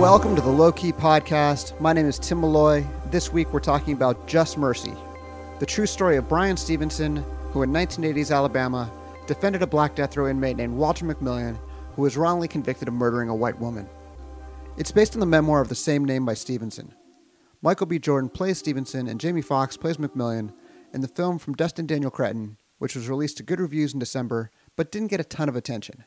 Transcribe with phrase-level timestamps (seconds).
[0.00, 1.78] Welcome to the Low Key Podcast.
[1.78, 2.86] My name is Tim Molloy.
[3.10, 4.94] This week we're talking about Just Mercy,
[5.58, 8.90] the true story of Bryan Stevenson, who in 1980s Alabama
[9.26, 11.58] defended a black death row inmate named Walter McMillian,
[11.94, 13.86] who was wrongly convicted of murdering a white woman.
[14.78, 16.94] It's based on the memoir of the same name by Stevenson.
[17.60, 17.98] Michael B.
[17.98, 20.54] Jordan plays Stevenson, and Jamie Foxx plays McMillian
[20.94, 24.50] in the film from Destin Daniel Cretton, which was released to good reviews in December
[24.76, 26.04] but didn't get a ton of attention.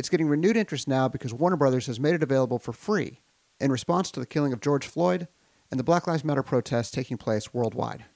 [0.00, 3.20] It's getting renewed interest now because Warner Brothers has made it available for free
[3.60, 5.28] in response to the killing of George Floyd
[5.70, 8.06] and the Black Lives Matter protests taking place worldwide.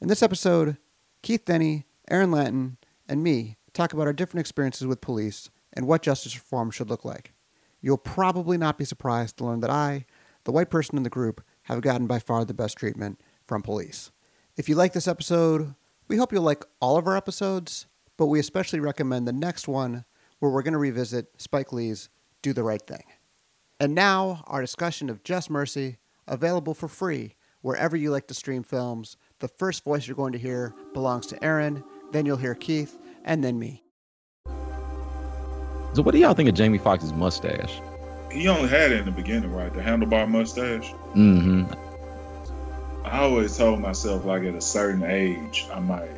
[0.00, 0.76] In this episode,
[1.20, 2.76] Keith Denny, Aaron Lanton,
[3.08, 7.04] and me talk about our different experiences with police and what justice reform should look
[7.04, 7.32] like.
[7.80, 10.06] You'll probably not be surprised to learn that I,
[10.44, 14.12] the white person in the group, have gotten by far the best treatment from police.
[14.56, 15.74] If you like this episode,
[16.06, 17.86] we hope you'll like all of our episodes,
[18.16, 20.04] but we especially recommend the next one
[20.38, 22.08] where we're going to revisit Spike Lee's
[22.42, 23.04] Do the Right Thing.
[23.78, 28.62] And now, our discussion of Just Mercy, available for free wherever you like to stream
[28.62, 29.16] films.
[29.40, 33.42] The first voice you're going to hear belongs to Aaron, then you'll hear Keith, and
[33.42, 33.82] then me.
[35.94, 37.80] So, what do y'all think of Jamie Foxx's mustache?
[38.30, 39.72] He only had it in the beginning, right?
[39.72, 40.92] The handlebar mustache.
[41.14, 41.64] Mm-hmm.
[43.04, 46.10] I always told myself, like at a certain age, I might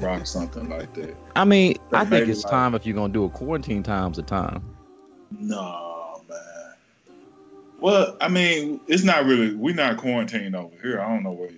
[0.00, 1.14] rock something like that.
[1.34, 4.18] I mean, But I think it's like- time if you're gonna do a quarantine time's
[4.18, 4.62] a time.
[5.40, 6.38] No, man.
[7.80, 9.54] Well, I mean, it's not really.
[9.54, 11.00] We're not quarantined over here.
[11.00, 11.50] I don't know where.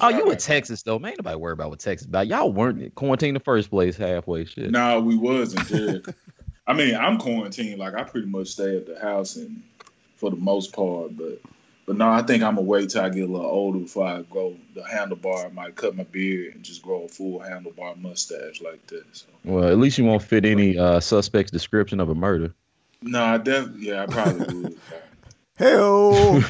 [0.00, 0.36] Oh, you in.
[0.38, 1.14] Texas though, man?
[1.18, 2.26] Nobody worry about what Texas about.
[2.26, 4.70] Y'all weren't quarantined in the first place, halfway shit.
[4.70, 6.06] No, we wasn't.
[6.66, 7.78] I mean, I'm quarantined.
[7.78, 9.62] Like I pretty much stay at the house and
[10.16, 11.40] for the most part, but
[11.86, 14.22] but no, I think I'm gonna wait till I get a little older before I
[14.22, 15.46] grow the handlebar.
[15.46, 19.04] I might cut my beard and just grow a full handlebar mustache like this.
[19.12, 19.26] So.
[19.44, 22.52] Well, at least you won't fit any uh, suspect's description of a murder.
[23.02, 23.86] No, I definitely.
[23.86, 24.78] Yeah, I probably would.
[25.58, 26.42] Hell.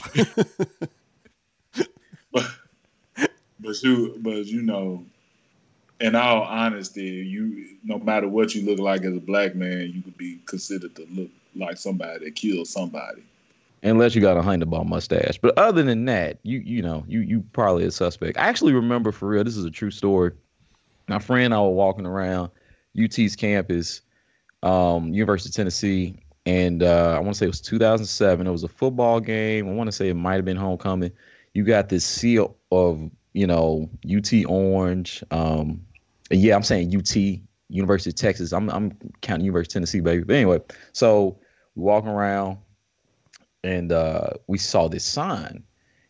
[2.32, 2.50] but
[3.60, 5.04] but you but you know,
[6.00, 10.00] in all honesty, you no matter what you look like as a black man, you
[10.00, 13.22] could be considered to look like somebody that killed somebody.
[13.86, 15.38] Unless you got a handlebar mustache.
[15.38, 18.36] But other than that, you you know, you you probably a suspect.
[18.36, 20.32] I actually remember for real, this is a true story.
[21.08, 22.50] My friend and I were walking around
[23.00, 24.00] UT's campus,
[24.64, 28.46] um, University of Tennessee, and uh, I want to say it was 2007.
[28.46, 29.68] It was a football game.
[29.68, 31.12] I want to say it might have been homecoming.
[31.54, 35.22] You got this seal of, you know, UT orange.
[35.30, 35.80] Um,
[36.30, 37.16] yeah, I'm saying UT,
[37.68, 38.52] University of Texas.
[38.52, 40.24] I'm I'm counting University of Tennessee, baby.
[40.24, 40.60] But anyway,
[40.92, 41.38] so
[41.76, 42.58] we walking around
[43.62, 45.64] and uh, we saw this sign,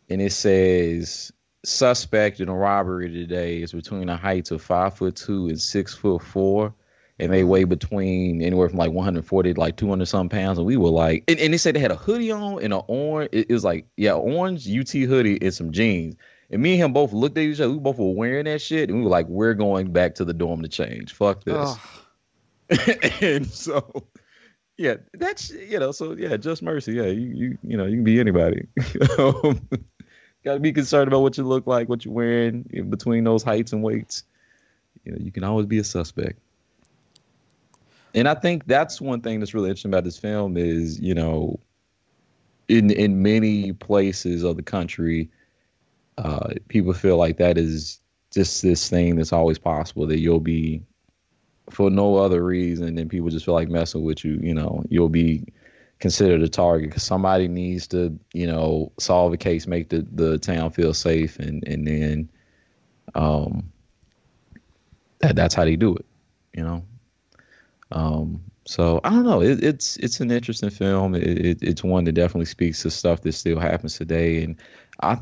[0.08, 1.32] and it says
[1.64, 5.94] suspect in a robbery today is between the heights of five foot two and six
[5.94, 6.72] foot four,
[7.18, 10.58] and they weigh between anywhere from like 140 to like 200 some pounds.
[10.58, 12.82] And we were like, and, and they said they had a hoodie on and an
[12.86, 13.30] orange.
[13.32, 16.16] It, it was like yeah, orange UT hoodie and some jeans.
[16.50, 17.72] And me and him both looked at each other.
[17.72, 20.32] We both were wearing that shit, and we were like, "We're going back to the
[20.32, 21.12] dorm to change.
[21.12, 21.78] Fuck this." Ugh.
[23.20, 24.06] and so
[24.78, 26.92] yeah that's you know so yeah just mercy.
[26.92, 28.66] Yeah you you you know you can be anybody.
[29.18, 29.68] Um,
[30.44, 33.42] got to be concerned about what you look like what you're wearing in between those
[33.42, 34.24] heights and weights.
[35.04, 36.38] You know you can always be a suspect.
[38.14, 41.58] And i think that's one thing that's really interesting about this film is you know
[42.68, 45.30] in in many places of the country
[46.18, 48.00] uh people feel like that is
[48.32, 50.82] just this thing that's always possible that you'll be
[51.70, 55.08] for no other reason than people just feel like messing with you, you know, you'll
[55.08, 55.44] be
[55.98, 60.38] considered a target because somebody needs to, you know, solve a case, make the, the
[60.38, 62.28] town feel safe, and and then,
[63.14, 63.72] um,
[65.20, 66.06] that, that's how they do it,
[66.54, 66.84] you know.
[67.92, 69.40] Um, so I don't know.
[69.40, 71.14] It, it's it's an interesting film.
[71.14, 74.56] It, it, it's one that definitely speaks to stuff that still happens today, and
[75.00, 75.18] I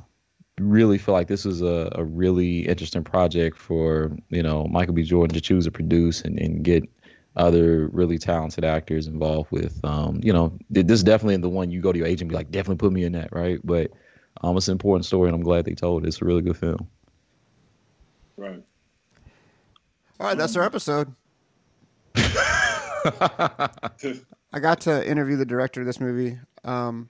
[0.61, 5.03] really feel like this is a, a really interesting project for you know Michael B.
[5.03, 6.85] Jordan to choose to produce and, and get
[7.37, 9.85] other really talented actors involved with.
[9.85, 12.37] Um, you know, this is definitely the one you go to your agent and be
[12.37, 13.59] like, definitely put me in that, right?
[13.65, 13.91] But
[14.43, 16.09] um, it's an important story, and I'm glad they told it.
[16.09, 16.89] It's a really good film.
[18.37, 18.63] Right.
[20.21, 21.13] All right, that's our episode.
[22.15, 23.71] I
[24.61, 27.09] got to interview the director of this movie, um,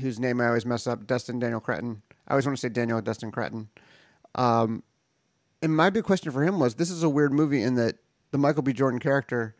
[0.00, 2.02] whose name I always mess up, Destin Daniel Cretton.
[2.28, 3.68] I always want to say Daniel Destin Cretton.
[4.34, 4.82] Um,
[5.62, 7.96] and my big question for him was this is a weird movie in that
[8.30, 8.72] the Michael B.
[8.72, 9.56] Jordan character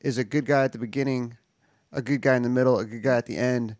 [0.00, 1.36] is a good guy at the beginning,
[1.92, 3.76] a good guy in the middle, a good guy at the end.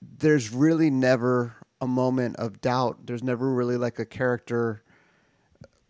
[0.00, 3.06] There's really never a moment of doubt.
[3.06, 4.82] There's never really like a character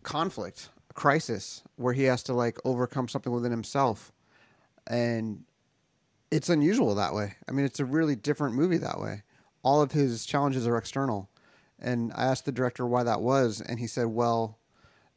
[0.03, 4.11] conflict, a crisis where he has to like overcome something within himself.
[4.87, 5.43] And
[6.31, 7.35] it's unusual that way.
[7.47, 9.23] I mean, it's a really different movie that way.
[9.63, 11.29] All of his challenges are external.
[11.81, 14.59] And I asked the director why that was, and he said, well,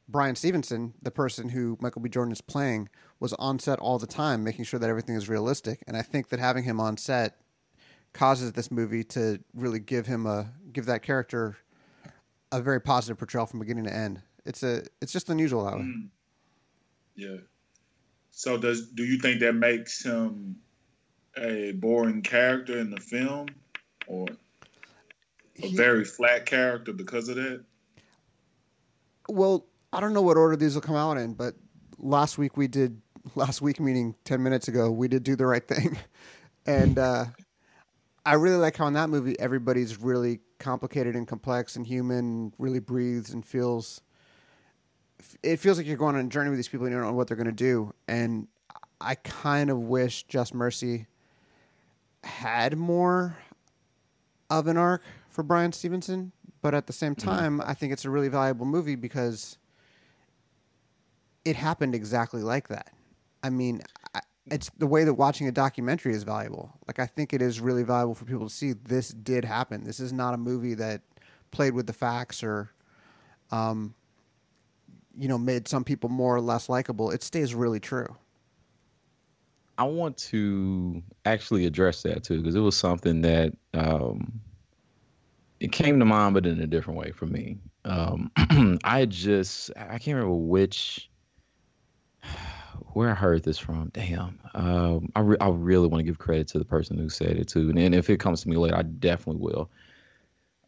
[0.09, 2.09] Bryan Stevenson, the person who Michael B.
[2.09, 2.89] Jordan is playing,
[3.21, 5.83] was on set all the time, making sure that everything is realistic.
[5.87, 7.37] And I think that having him on set
[8.13, 11.57] causes this movie to really give him a give that character
[12.53, 14.23] a very positive portrayal from beginning to end.
[14.45, 15.83] It's a it's just unusual that way.
[15.83, 16.09] Mm.
[17.17, 17.37] Yeah.
[18.31, 20.57] So does do you think that makes him
[21.37, 23.49] a boring character in the film,
[24.07, 24.27] or
[25.63, 27.65] a very flat character because of that?
[29.29, 31.55] Well, I don't know what order these will come out in, but
[31.99, 33.01] last week we did
[33.35, 35.99] last week meaning 10 minutes ago we did do the right thing.
[36.67, 37.27] And uh,
[38.25, 42.79] i really like how in that movie everybody's really complicated and complex and human really
[42.79, 44.01] breathes and feels
[45.43, 47.15] it feels like you're going on a journey with these people and you don't know
[47.15, 47.93] what they're going to do.
[48.09, 48.49] And
[49.01, 51.07] i kind of wish just mercy
[52.23, 53.37] had more
[54.49, 55.03] of an arc
[55.35, 56.33] for Bryan Stevenson
[56.63, 57.29] but at the same mm-hmm.
[57.29, 57.71] time mm-hmm.
[57.71, 59.59] i think it's a really valuable movie because
[61.45, 62.93] it happened exactly like that.
[63.43, 63.83] I mean,
[64.15, 66.73] I, it's the way that watching a documentary is valuable.
[66.87, 69.85] Like I think it is really valuable for people to see this did happen.
[69.85, 71.03] This is not a movie that
[71.51, 72.71] played with the facts or,
[73.51, 73.95] um,
[75.17, 77.11] you know, made some people more or less likable.
[77.11, 78.17] It stays really true.
[79.77, 84.41] I want to actually address that too because it was something that um,
[85.65, 87.57] it came to mind, but in a different way for me.
[87.87, 88.31] Um,
[88.85, 91.11] I just I can't remember which
[92.93, 93.91] where I heard this from.
[93.95, 94.39] Damn.
[94.55, 97.49] Um, I, re- I really want to give credit to the person who said it
[97.49, 97.71] too.
[97.71, 99.71] And, and if it comes to me later, I definitely will.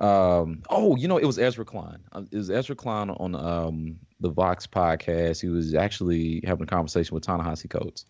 [0.00, 1.99] Um, oh, you know, it was Ezra Klein.
[2.12, 5.42] Uh, it was Ezra Klein on um, the Vox podcast.
[5.42, 8.06] He was actually having a conversation with Ta-Nehisi Coates.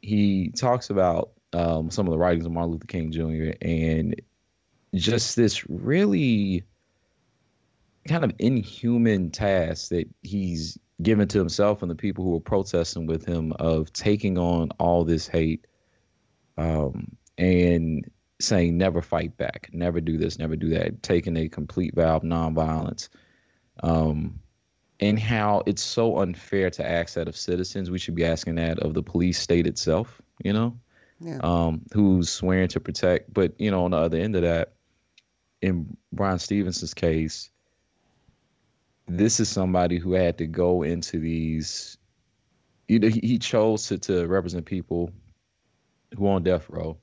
[0.00, 3.56] He talks about um, some of the writings of Martin Luther King Jr.
[3.60, 4.20] and
[4.94, 6.64] just this really
[8.06, 13.06] kind of inhuman task that he's given to himself and the people who are protesting
[13.06, 15.66] with him of taking on all this hate
[16.58, 18.10] um, and
[18.40, 22.22] saying never fight back, never do this, never do that, taking a complete vow of
[22.22, 23.08] nonviolence.
[23.82, 24.40] Um,
[25.00, 27.90] and how it's so unfair to ask that of citizens.
[27.90, 30.78] We should be asking that of the police state itself, you know,
[31.20, 31.38] yeah.
[31.42, 33.32] um, who's swearing to protect.
[33.32, 34.74] But, you know, on the other end of that,
[35.62, 37.48] in Bryan Stevenson's case,
[39.08, 41.96] this is somebody who had to go into these.
[42.88, 45.10] You know, he chose to, to represent people
[46.16, 46.98] who on death row,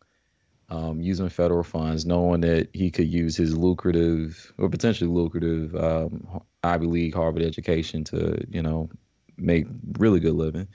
[0.69, 6.41] um, using federal funds, knowing that he could use his lucrative or potentially lucrative um,
[6.63, 8.89] Ivy League, Harvard education to, you know,
[9.37, 9.65] make
[9.97, 10.67] really good living.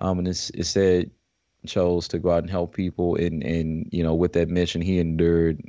[0.00, 1.10] Um, and it said
[1.66, 4.98] chose to go out and help people, and and you know, with that mission, he
[4.98, 5.60] endured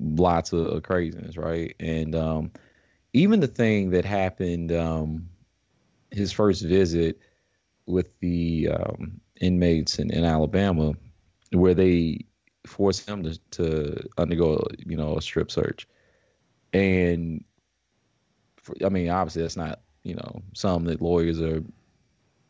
[0.00, 1.74] lots of, craziness, right?
[1.80, 2.50] And um,
[3.12, 5.28] even the thing that happened um,
[6.10, 7.18] his first visit
[7.86, 10.94] with the um, inmates in, in Alabama,
[11.52, 12.24] where they
[12.66, 15.86] forced him to, to undergo, you know, a strip search,
[16.72, 17.44] and
[18.56, 21.62] for, I mean, obviously that's not, you know, something that lawyers are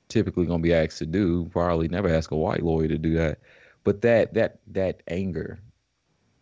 [0.09, 1.47] typically going to be asked to do.
[1.47, 3.41] Probably never ask a white lawyer to do that,
[3.83, 5.59] but that that that anger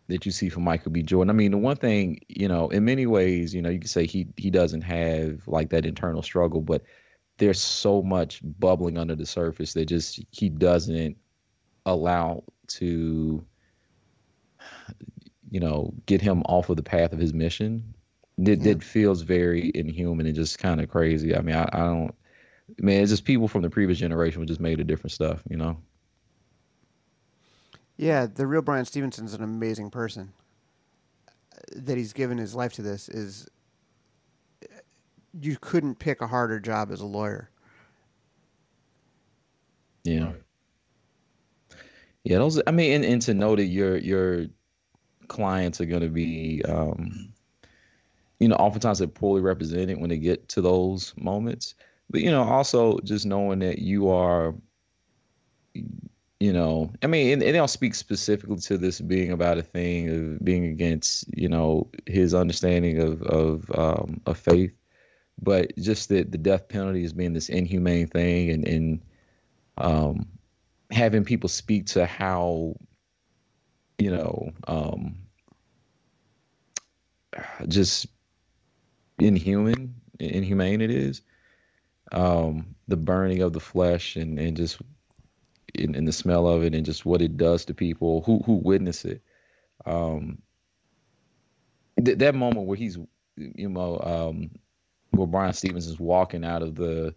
[0.07, 1.01] that you see from Michael B.
[1.01, 1.29] Jordan.
[1.29, 4.05] I mean, the one thing, you know, in many ways, you know, you could say
[4.05, 6.83] he he doesn't have like that internal struggle, but
[7.37, 11.17] there's so much bubbling under the surface that just he doesn't
[11.85, 13.45] allow to
[15.49, 17.93] you know get him off of the path of his mission
[18.37, 18.71] it, yeah.
[18.71, 22.15] it feels very inhuman and just kind of crazy i mean I, I don't
[22.79, 25.57] man it's just people from the previous generation who just made a different stuff you
[25.57, 25.77] know
[27.97, 30.33] yeah, the real Bryan Stevenson's an amazing person.
[31.75, 33.47] That he's given his life to this is
[35.39, 37.49] you couldn't pick a harder job as a lawyer.
[40.03, 40.33] Yeah.
[42.23, 44.45] Yeah, those I mean and, and to know that your your
[45.27, 47.33] clients are gonna be um
[48.39, 51.75] you know, oftentimes they're poorly represented when they get to those moments.
[52.09, 54.53] But you know, also just knowing that you are
[56.39, 60.09] you know, I mean, and, and, don't speak specifically to this being about a thing
[60.09, 64.73] of being against, you know, his understanding of of um, of faith,
[65.41, 69.01] but just that the death penalty is being this inhumane thing, and and
[69.77, 70.27] um,
[70.91, 72.75] having people speak to how,
[73.97, 75.15] you know, um,
[77.67, 78.07] just
[79.19, 81.21] inhuman, inhumane it is.
[82.11, 84.81] Um, the burning of the flesh and and just
[85.75, 88.53] in, in the smell of it and just what it does to people who who
[88.55, 89.21] witness it.
[89.85, 90.41] Um,
[92.03, 92.97] th- that moment where he's
[93.37, 94.51] you know um,
[95.11, 97.15] where Brian Stevens is walking out of the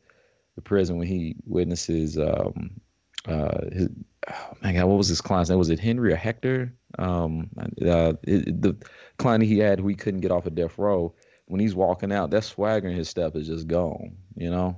[0.54, 2.80] the prison when he witnesses um,
[3.26, 3.88] uh, his,
[4.28, 5.58] oh my God, what was his client's name?
[5.58, 6.72] Was it Henry or Hector?
[6.98, 8.76] Um, uh, it, the
[9.18, 11.14] client he had who he couldn't get off of death row.
[11.46, 14.16] When he's walking out, that swagger in his step is just gone.
[14.34, 14.76] You know.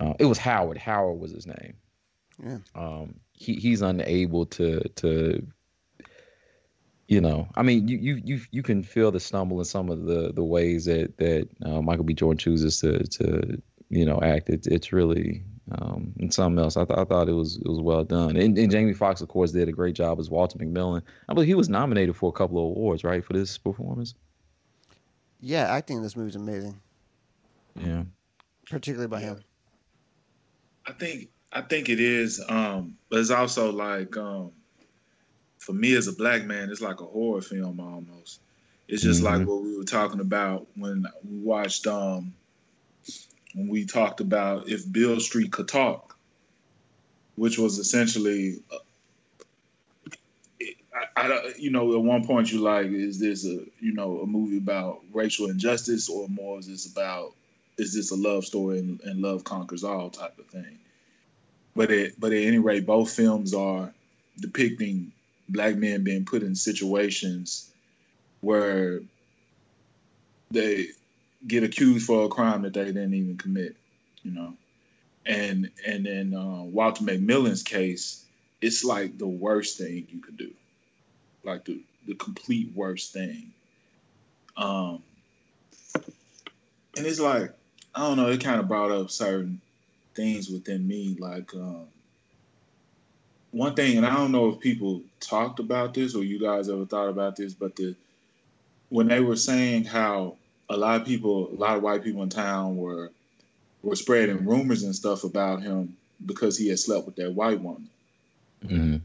[0.00, 0.78] Uh, it was Howard.
[0.78, 1.74] Howard was his name.
[2.42, 2.58] Yeah.
[2.74, 5.46] Um, he he's unable to to
[7.08, 10.04] you know, I mean, you you you you can feel the stumble in some of
[10.04, 12.14] the the ways that that uh, Michael B.
[12.14, 13.60] Jordan chooses to to
[13.90, 14.48] you know act.
[14.48, 16.76] It's it's really um, and something else.
[16.76, 18.36] I, th- I thought it was it was well done.
[18.36, 21.02] And, and Jamie Foxx, of course, did a great job as Walter McMillian.
[21.28, 24.14] I believe he was nominated for a couple of awards, right, for this performance.
[25.40, 26.80] Yeah, acting in this movie is amazing,
[27.76, 28.04] Yeah.
[28.70, 29.26] particularly by Yeah.
[29.34, 29.40] him.
[30.86, 34.52] I think I think it is, um, but it's also like um,
[35.58, 38.40] for me as a black man, it's like a horror film almost.
[38.88, 39.46] It's just like Mhm.
[39.46, 42.34] what we were talking about when we watched um,
[43.54, 46.16] when we talked about if Beale Street could talk,
[47.36, 48.62] which was essentially.
[48.72, 48.78] uh,
[51.16, 54.26] I, I, you know, at one point you like, is this a, you know, a
[54.26, 57.32] movie about racial injustice, or more is this about,
[57.78, 60.78] is this a love story and, and love conquers all type of thing?
[61.74, 63.92] But at, but at any rate, both films are
[64.38, 65.12] depicting
[65.48, 67.70] black men being put in situations
[68.40, 69.00] where
[70.50, 70.88] they
[71.46, 73.76] get accused for a crime that they didn't even commit,
[74.22, 74.54] you know.
[75.24, 78.24] And and in uh, Walter McMillian's case,
[78.60, 80.52] it's like the worst thing you could do,
[81.44, 83.52] like the the complete worst thing.
[84.56, 85.02] Um,
[86.96, 87.52] and it's like
[87.94, 89.60] I don't know, it kind of brought up certain
[90.14, 91.86] things within me, like um,
[93.50, 96.86] one thing, and I don't know if people talked about this or you guys ever
[96.86, 97.94] thought about this, but the
[98.88, 100.36] when they were saying how
[100.68, 103.10] a lot of people, a lot of white people in town were
[103.82, 107.88] were spreading rumors and stuff about him because he had slept with that white woman,
[108.66, 108.96] hmm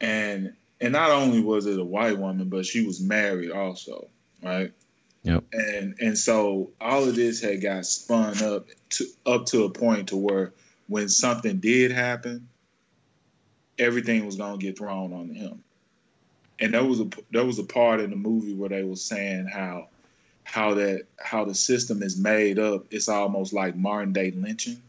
[0.00, 4.08] and and not only was it a white woman, but she was married also,
[4.42, 4.72] right?
[5.26, 5.44] Yep.
[5.52, 10.10] And and so all of this had got spun up to up to a point
[10.10, 10.52] to where
[10.86, 12.48] when something did happen,
[13.76, 15.64] everything was gonna get thrown on him.
[16.60, 19.46] And there was a there was a part in the movie where they were saying
[19.46, 19.88] how
[20.44, 22.86] how that how the system is made up.
[22.92, 24.80] It's almost like modern day lynching.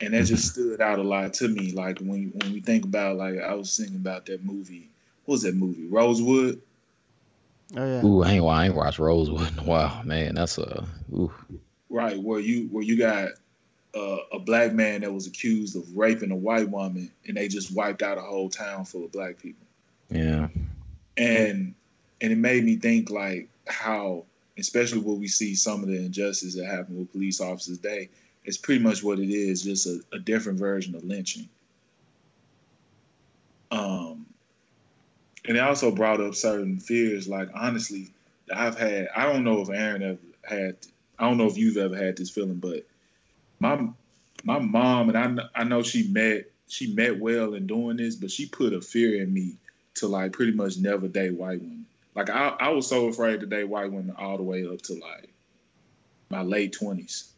[0.00, 0.68] And that just mm-hmm.
[0.68, 1.72] stood out a lot to me.
[1.72, 4.88] Like when when we think about like I was thinking about that movie.
[5.24, 5.88] What was that movie?
[5.88, 6.62] Rosewood.
[7.76, 8.04] Oh yeah.
[8.04, 9.52] Ooh, I ain't, I ain't watched Rosewood.
[9.52, 11.32] in a while, man, that's a ooh.
[11.88, 13.30] Right, where you where you got
[13.94, 17.74] uh, a black man that was accused of raping a white woman, and they just
[17.74, 19.66] wiped out a whole town full of black people,
[20.10, 20.48] Yeah.
[21.16, 21.74] and
[22.20, 24.24] and it made me think like how,
[24.58, 28.08] especially when we see some of the injustice that happen with police officers today,
[28.44, 31.48] it's pretty much what it is, just a, a different version of lynching.
[33.70, 34.09] Um,
[35.50, 38.12] and it also brought up certain fears, like honestly,
[38.54, 39.08] I've had.
[39.16, 40.76] I don't know if Aaron ever had.
[41.18, 42.86] I don't know if you've ever had this feeling, but
[43.58, 43.88] my
[44.44, 45.60] my mom and I.
[45.60, 49.20] I know she met she met well in doing this, but she put a fear
[49.20, 49.56] in me
[49.96, 51.86] to like pretty much never date white women.
[52.14, 54.92] Like I I was so afraid to date white women all the way up to
[54.92, 55.30] like
[56.28, 57.28] my late twenties,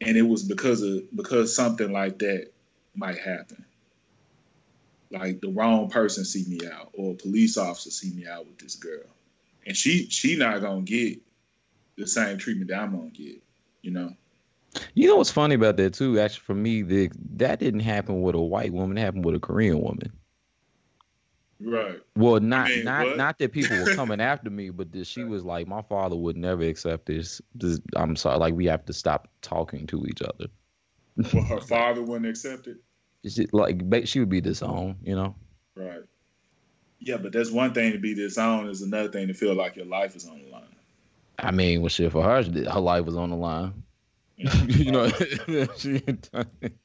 [0.00, 2.52] and it was because of because something like that
[2.94, 3.64] might happen.
[5.12, 8.58] Like the wrong person see me out, or a police officer see me out with
[8.58, 9.04] this girl,
[9.66, 11.20] and she she not gonna get
[11.96, 13.42] the same treatment that I'm gonna get,
[13.82, 14.14] you know.
[14.94, 16.18] You know what's funny about that too?
[16.18, 18.96] Actually, for me, the, that didn't happen with a white woman.
[18.96, 20.10] It happened with a Korean woman.
[21.60, 22.00] Right.
[22.16, 23.16] Well, not mean, not what?
[23.16, 26.36] not that people were coming after me, but that she was like, my father would
[26.36, 27.40] never accept this.
[27.54, 27.80] this.
[27.94, 30.46] I'm sorry, like we have to stop talking to each other.
[31.32, 32.78] Well, her father wouldn't accept it.
[33.22, 35.36] Just, like she would be this disowned, you know.
[35.76, 36.02] Right.
[36.98, 38.68] Yeah, but that's one thing to be this disowned.
[38.68, 40.64] Is another thing to feel like your life is on the line.
[41.38, 43.82] I mean, well, shit for her, her life was on the line.
[44.36, 45.08] you know,
[45.76, 46.76] she, ain't done it.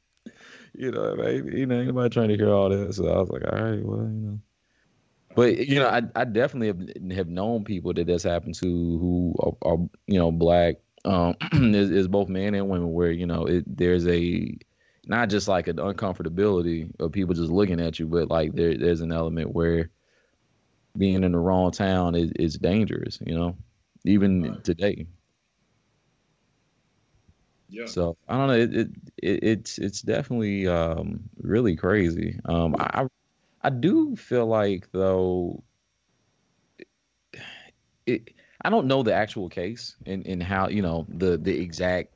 [0.74, 2.94] you know, like, you know, ain't nobody trying to hear all that.
[2.94, 4.40] So I was like, all right, well, you know.
[5.36, 9.36] But you know, I I definitely have, have known people that this happened to who
[9.40, 9.78] are, are
[10.08, 14.08] you know black, um, is, is both men and women, where you know it there's
[14.08, 14.58] a
[15.08, 19.02] not just like an uncomfortability of people just looking at you, but like there there's
[19.02, 19.90] an element where
[20.98, 23.58] being in the wrong town is, is dangerous, you know,
[24.06, 24.64] even Right.
[24.64, 25.08] today.
[27.70, 27.88] Yeah.
[27.88, 28.54] So I don't know.
[28.56, 28.88] It, it,
[29.22, 32.40] it it's it's definitely um, really crazy.
[32.46, 33.08] Um, I
[33.62, 35.64] I do feel like though,
[38.06, 42.14] it I don't know the actual case and and how you know the the exact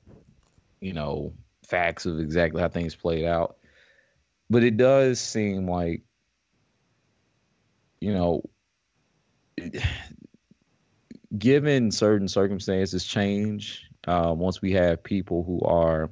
[0.81, 1.33] you know
[1.71, 3.57] facts of exactly how things played out,
[4.49, 6.03] but it does seem like
[7.99, 8.43] you know.
[11.37, 16.11] given certain circumstances change uh, once we have people who are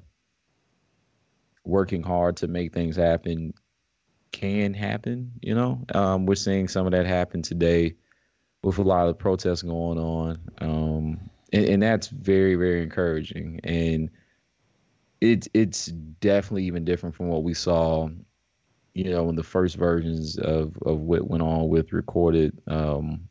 [1.66, 3.54] working hard to make things happen
[4.32, 7.94] can happen you know um, we're seeing some of that happen today
[8.64, 11.20] with a lot of protests going on um,
[11.52, 14.10] and, and, that's very very encouraging and
[15.22, 18.10] it's it's definitely even different from what we saw
[18.94, 23.30] you know in the first versions of of what went on with recorded um,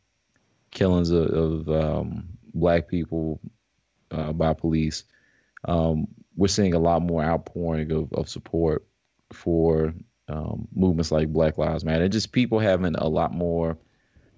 [0.70, 3.40] killings of, of um, black people
[4.10, 5.04] uh, by police,
[5.66, 8.86] um, we're seeing a lot more outpouring of, of support
[9.32, 9.94] for
[10.28, 12.04] um, movements like Black Lives Matter.
[12.04, 13.78] And just people having a lot more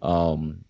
[0.03, 0.65] um,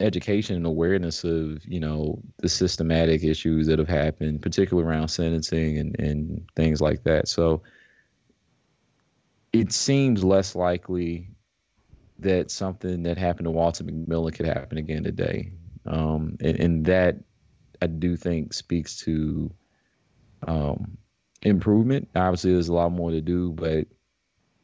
[0.00, 5.78] education and awareness of, you know, the systematic issues that have happened, particularly around sentencing
[5.78, 7.28] and, and things like that.
[7.28, 7.62] So
[9.52, 11.28] it seems less likely
[12.20, 15.52] that something that happened to Walter McMillian could happen again today.
[15.86, 17.16] Um, and, and, that
[17.80, 19.50] I do think speaks to
[20.46, 20.98] um,
[21.42, 22.08] improvement.
[22.14, 23.86] Obviously, there's a lot more to do, but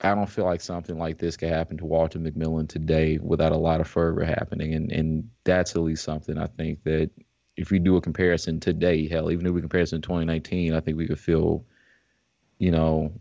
[0.00, 3.56] I don't feel like something like this could happen to Walter McMillian today without a
[3.56, 4.74] lot of fervor happening.
[4.74, 7.10] And, and that's at least something I think that
[7.56, 10.80] if we do a comparison today, hell, even if we compare this in 2019, I
[10.80, 11.64] think we could feel,
[12.58, 13.12] you know,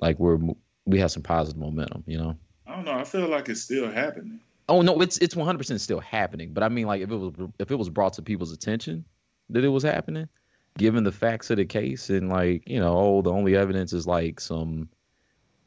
[0.00, 0.38] like we're
[0.86, 2.36] we have some positive momentum, you know.
[2.66, 2.92] I don't know.
[2.92, 4.40] I feel like it's still happening.
[4.68, 6.52] Oh no, it's it's 100 percent still happening.
[6.52, 9.04] But I mean, like if it was if it was brought to people's attention
[9.50, 10.28] that it was happening,
[10.78, 14.06] given the facts of the case, and like you know, oh, the only evidence is
[14.06, 14.88] like some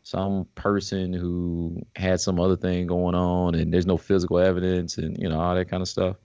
[0.03, 5.17] some person who had some other thing going on, and there's no physical evidence, and
[5.17, 6.17] you know all that kind of stuff.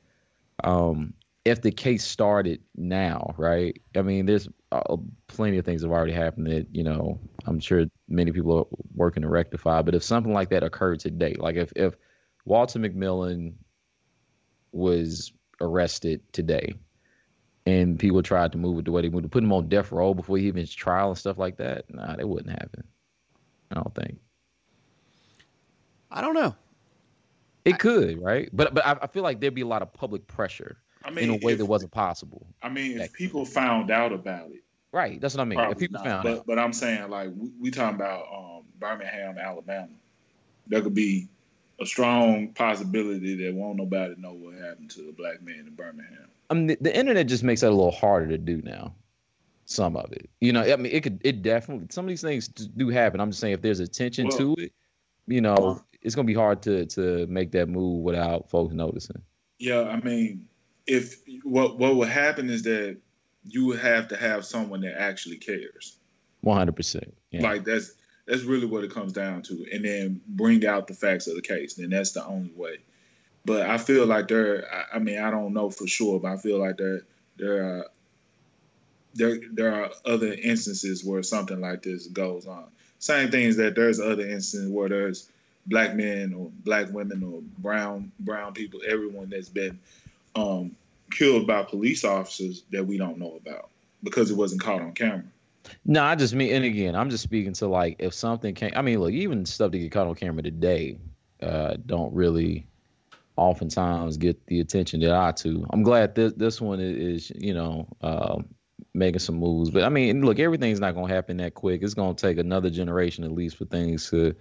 [0.62, 1.14] Um,
[1.44, 3.80] if the case started now, right?
[3.96, 4.96] I mean, there's uh,
[5.28, 9.22] plenty of things have already happened that you know I'm sure many people are working
[9.22, 9.82] to rectify.
[9.82, 11.94] But if something like that occurred today, like if if
[12.44, 13.54] Walter McMillian
[14.72, 16.74] was arrested today,
[17.64, 19.92] and people tried to move it the way they moved to put him on death
[19.92, 22.82] row before he even trial and stuff like that, nah, that wouldn't happen.
[23.70, 24.18] I don't think.
[26.10, 26.54] I don't know.
[27.64, 28.48] It I, could, right?
[28.52, 31.24] But but I, I feel like there'd be a lot of public pressure I mean,
[31.24, 32.46] in a way if, that wasn't possible.
[32.62, 35.20] I mean, if people found out about it, right?
[35.20, 35.58] That's what I mean.
[35.58, 38.62] If people not, found but, out, but I'm saying like we, we talking about um,
[38.78, 39.88] Birmingham, Alabama.
[40.66, 41.28] There could be
[41.80, 46.28] a strong possibility that won't nobody know what happened to the black man in Birmingham.
[46.50, 48.94] I mean, the, the internet just makes that a little harder to do now.
[49.70, 52.48] Some of it, you know, I mean, it could, it definitely, some of these things
[52.48, 53.20] do happen.
[53.20, 54.72] I'm just saying, if there's attention well, to it,
[55.26, 59.20] you know, well, it's gonna be hard to to make that move without folks noticing.
[59.58, 60.48] Yeah, I mean,
[60.86, 62.96] if what what would happen is that
[63.44, 65.98] you would have to have someone that actually cares.
[66.40, 67.14] One hundred percent.
[67.30, 67.92] Like that's
[68.26, 71.42] that's really what it comes down to, and then bring out the facts of the
[71.42, 71.74] case.
[71.74, 72.78] Then that's the only way.
[73.44, 74.66] But I feel like there.
[74.90, 77.02] I mean, I don't know for sure, but I feel like there
[77.36, 77.86] there are
[79.18, 82.64] there there are other instances where something like this goes on.
[82.98, 85.28] Same thing is that there's other instances where there's
[85.66, 89.78] black men or black women or brown brown people, everyone that's been
[90.34, 90.74] um,
[91.10, 93.68] killed by police officers that we don't know about
[94.02, 95.24] because it wasn't caught on camera.
[95.84, 98.72] No, I just mean, and again, I'm just speaking to like if something came.
[98.74, 100.98] I mean, look, even stuff that get caught on camera today
[101.42, 102.66] uh, don't really
[103.36, 105.66] oftentimes get the attention that I to.
[105.70, 108.38] I'm glad this this one is, you know, uh,
[108.94, 109.70] making some moves.
[109.70, 111.82] But I mean, look, everything's not going to happen that quick.
[111.82, 114.34] It's going to take another generation at least for things to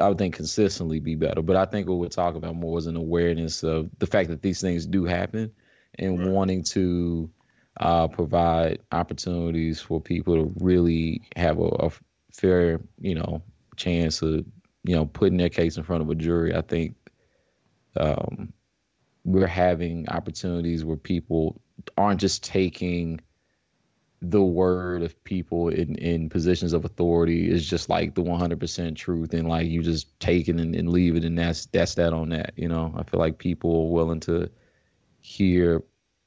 [0.00, 1.42] I would think consistently be better.
[1.42, 4.42] But I think what we're talking about more is an awareness of the fact that
[4.42, 5.52] these things do happen
[5.98, 6.28] and right.
[6.28, 7.30] wanting to
[7.78, 11.90] uh, provide opportunities for people to really have a, a,
[12.32, 13.42] fair, you know,
[13.76, 14.44] chance of,
[14.84, 16.54] you know, putting their case in front of a jury.
[16.54, 16.96] I think
[17.96, 18.52] um,
[19.24, 21.60] we're having opportunities where people
[21.96, 23.20] aren't just taking
[24.22, 27.50] the word of people in, in positions of authority.
[27.50, 31.16] Is just like the 100% truth and like you just take it and, and leave
[31.16, 32.94] it and that's that's that on that you know?
[32.96, 34.50] I feel like people are willing to
[35.20, 35.82] hear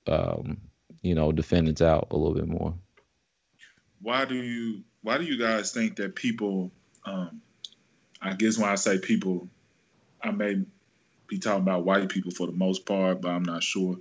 [0.08, 0.58] um,
[1.02, 2.74] you know defendants out a little bit more.
[4.02, 6.72] Why do you why do you guys think that people
[7.06, 7.42] um,
[8.22, 9.48] i guess when i say people
[10.22, 10.62] i may
[11.28, 13.98] be talking about white people for the most part but i'm not sure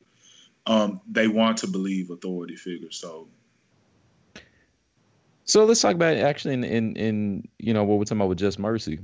[0.68, 3.28] um, they want to believe authority figures so
[5.44, 8.38] So let's talk about actually in in, in you know what we're talking about with
[8.38, 9.00] just mercy.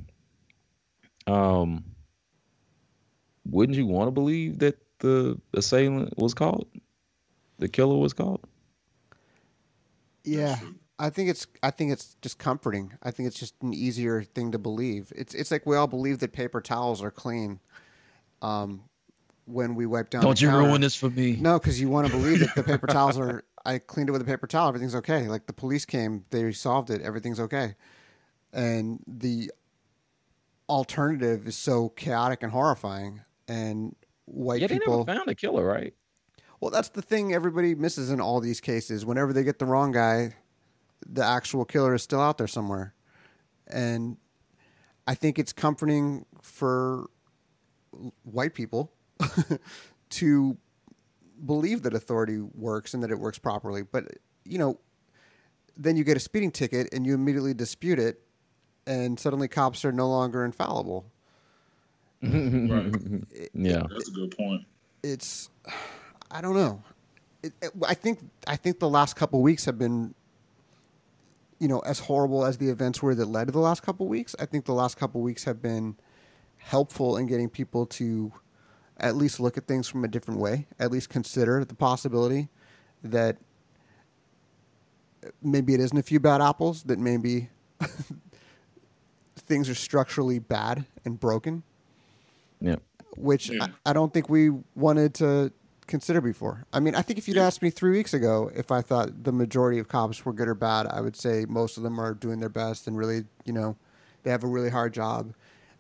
[1.27, 1.85] Um,
[3.47, 6.67] wouldn't you want to believe that the assailant was caught,
[7.59, 8.43] the killer was caught?
[10.25, 10.59] Yeah,
[10.99, 12.93] I think it's I think it's just comforting.
[13.03, 15.13] I think it's just an easier thing to believe.
[15.17, 17.61] It's it's like we all believe that paper towels are clean.
[18.43, 18.83] Um,
[19.47, 20.23] when we wipe down.
[20.23, 20.69] Don't you counter.
[20.69, 21.37] ruin this for me?
[21.41, 23.45] No, because you want to believe that the paper towels are.
[23.67, 24.69] I cleaned it with a paper towel.
[24.69, 25.27] Everything's okay.
[25.27, 27.01] Like the police came, they solved it.
[27.01, 27.77] Everything's okay.
[28.53, 29.51] And the
[30.69, 33.23] alternative is so chaotic and horrifying.
[33.49, 35.95] And white yeah, people they never found a killer, right?
[36.61, 39.07] Well, that's the thing everybody misses in all these cases.
[39.07, 40.37] Whenever they get the wrong guy,
[41.07, 42.95] the actual killer is still out there somewhere.
[43.67, 44.19] And
[45.07, 47.09] I think it's comforting for
[48.23, 48.93] white people
[50.11, 50.57] to
[51.45, 53.83] believe that authority works and that it works properly.
[53.83, 54.09] But,
[54.45, 54.79] you know,
[55.77, 58.21] then you get a speeding ticket and you immediately dispute it,
[58.87, 61.07] and suddenly cops are no longer infallible.
[62.23, 62.93] Right.
[63.55, 64.63] yeah, That's a good point.
[65.03, 65.51] It's,
[66.31, 66.83] I don't know.
[67.43, 70.15] It, it, I think I think the last couple weeks have been,
[71.59, 74.35] you know, as horrible as the events were that led to the last couple weeks.
[74.39, 75.97] I think the last couple weeks have been
[76.57, 78.33] helpful in getting people to
[78.99, 82.49] at least look at things from a different way, at least consider the possibility
[83.03, 83.39] that
[85.43, 87.51] maybe it isn't a few bad apples, that maybe
[89.37, 91.63] things are structurally bad and broken,
[92.61, 92.77] yeah.
[93.17, 93.67] which Yeah.
[93.85, 95.53] I, I don't think we wanted to
[95.87, 96.65] consider before.
[96.73, 99.33] I mean, I think if you'd asked me three weeks ago if I thought the
[99.33, 102.41] majority of cops were good or bad, I would say most of them are doing
[102.41, 103.77] their best and really, you know,
[104.23, 105.35] they have a really hard job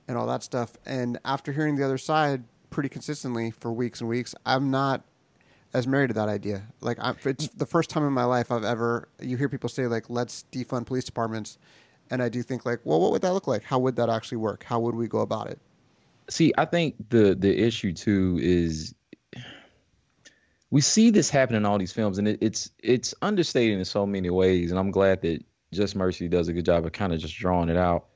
[0.06, 0.72] and all that stuff.
[0.84, 5.04] And after hearing the other side pretty consistently for weeks and weeks, I'm not
[5.72, 6.64] as married to that idea.
[6.80, 9.86] Like, I'm, it's the first time in my life I've ever you hear people say
[9.86, 11.56] like, "Let's defund police departments,"
[12.10, 13.62] and I do think like, well, what would that look like?
[13.62, 14.64] How would that actually work?
[14.64, 15.60] How would we go about it?
[16.28, 18.92] See, I think the the issue too is
[20.70, 24.04] we see this happen in all these films, and it, it's it's understated in so
[24.04, 24.72] many ways.
[24.72, 27.68] And I'm glad that Just Mercy does a good job of kind of just drawing
[27.68, 28.06] it out.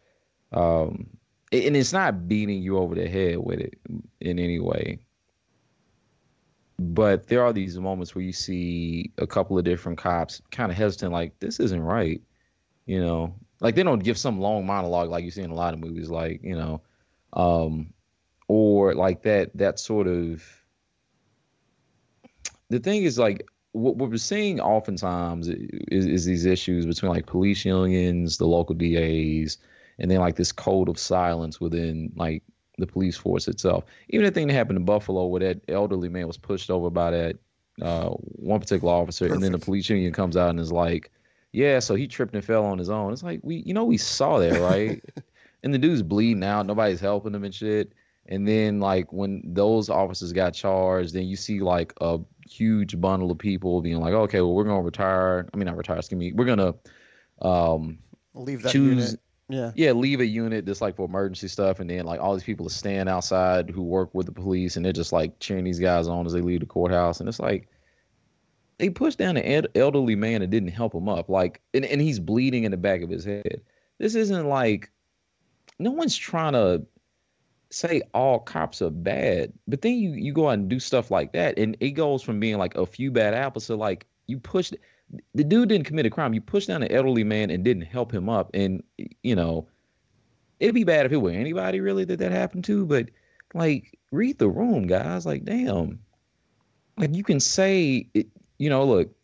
[0.52, 1.17] Um,
[1.52, 3.78] and it's not beating you over the head with it
[4.20, 4.98] in any way.
[6.78, 10.78] But there are these moments where you see a couple of different cops kind of
[10.78, 12.20] hesitant, like this isn't right,
[12.86, 13.34] you know.
[13.60, 16.08] Like they don't give some long monologue like you see in a lot of movies,
[16.08, 16.80] like you know,
[17.32, 17.92] um,
[18.46, 20.44] or like that that sort of
[22.70, 27.64] the thing is like what, we're seeing oftentimes is, is these issues between like police
[27.64, 29.58] unions the local das
[29.98, 32.42] and then like this code of silence within like
[32.78, 36.26] the police force itself even the thing that happened in buffalo where that elderly man
[36.26, 37.36] was pushed over by that
[37.82, 41.10] uh, one particular officer and then the police union comes out and is like
[41.52, 43.96] yeah so he tripped and fell on his own it's like we you know we
[43.96, 45.02] saw that right
[45.62, 47.92] and the dude's bleeding out nobody's helping him and shit
[48.28, 53.30] and then like when those officers got charged, then you see like a huge bundle
[53.30, 55.48] of people being like, okay, well we're gonna retire.
[55.52, 56.32] I mean not retire, excuse me.
[56.32, 56.74] We're gonna
[57.40, 57.98] um
[58.34, 59.20] Leave that choose unit.
[59.50, 59.72] Yeah.
[59.74, 62.66] yeah, leave a unit that's like for emergency stuff, and then like all these people
[62.66, 66.06] are staying outside who work with the police, and they're just like cheering these guys
[66.06, 67.68] on as they leave the courthouse, and it's like
[68.78, 72.00] they pushed down an ed- elderly man and didn't help him up, like, and, and
[72.00, 73.60] he's bleeding in the back of his head.
[73.98, 74.90] This isn't like
[75.78, 76.84] no one's trying to
[77.70, 81.32] say all cops are bad, but then you you go out and do stuff like
[81.32, 84.76] that, and it goes from being like a few bad apples to like you pushed
[85.34, 86.34] the dude didn't commit a crime.
[86.34, 88.82] You pushed down an elderly man and didn't help him up, and
[89.22, 89.66] you know
[90.60, 92.84] it'd be bad if it were anybody really that that happened to.
[92.86, 93.10] But
[93.54, 95.26] like, read the room, guys.
[95.26, 96.00] Like, damn,
[96.96, 98.26] like you can say, it,
[98.58, 99.14] you know, look,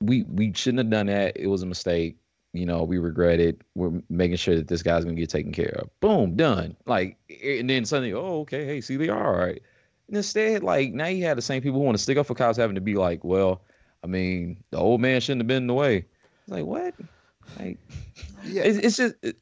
[0.00, 1.36] we we shouldn't have done that.
[1.36, 2.16] It was a mistake.
[2.52, 3.60] You know, we regret it.
[3.74, 6.00] We're making sure that this guy's gonna get taken care of.
[6.00, 6.76] Boom, done.
[6.86, 9.60] Like, and then suddenly, oh, okay, hey, see, they are all right.
[10.08, 12.34] And instead, like now you have the same people who want to stick up for
[12.34, 13.62] cops having to be like, well,
[14.02, 15.96] I mean, the old man shouldn't have been in the way.
[15.96, 16.94] It's like what?
[17.58, 17.78] Like,
[18.44, 18.62] Yeah.
[18.62, 19.36] it's, it's just it,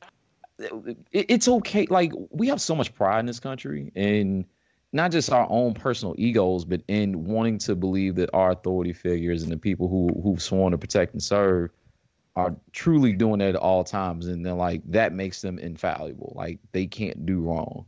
[1.12, 1.86] it- it's okay.
[1.90, 4.44] Like we have so much pride in this country, and
[4.92, 9.42] not just our own personal egos, but in wanting to believe that our authority figures
[9.42, 11.70] and the people who who've sworn to protect and serve
[12.36, 16.32] are truly doing that at all times, and then like that makes them infallible.
[16.34, 17.86] Like they can't do wrong.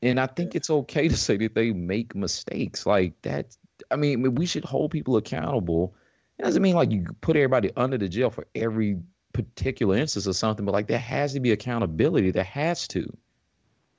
[0.00, 2.86] And I think it's okay to say that they make mistakes.
[2.86, 3.56] Like that.
[3.90, 5.94] I mean, we should hold people accountable.
[6.38, 8.98] It doesn't mean like you put everybody under the jail for every
[9.32, 12.30] particular instance or something, but like there has to be accountability.
[12.30, 13.10] There has to.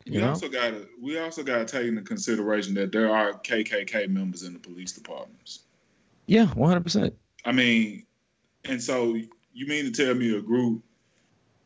[0.06, 0.30] We know?
[0.30, 4.44] also got to we also got to take into consideration that there are KKK members
[4.44, 5.64] in the police departments.
[6.26, 7.16] Yeah, one hundred percent.
[7.46, 8.06] I mean,
[8.66, 9.16] and so
[9.54, 10.84] you mean to tell me a group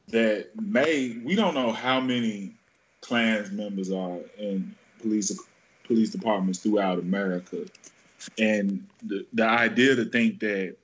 [0.07, 2.55] that may we don't know how many
[3.01, 5.37] Klans members are in police
[5.83, 7.65] police departments throughout America,
[8.37, 10.77] and the the idea to think that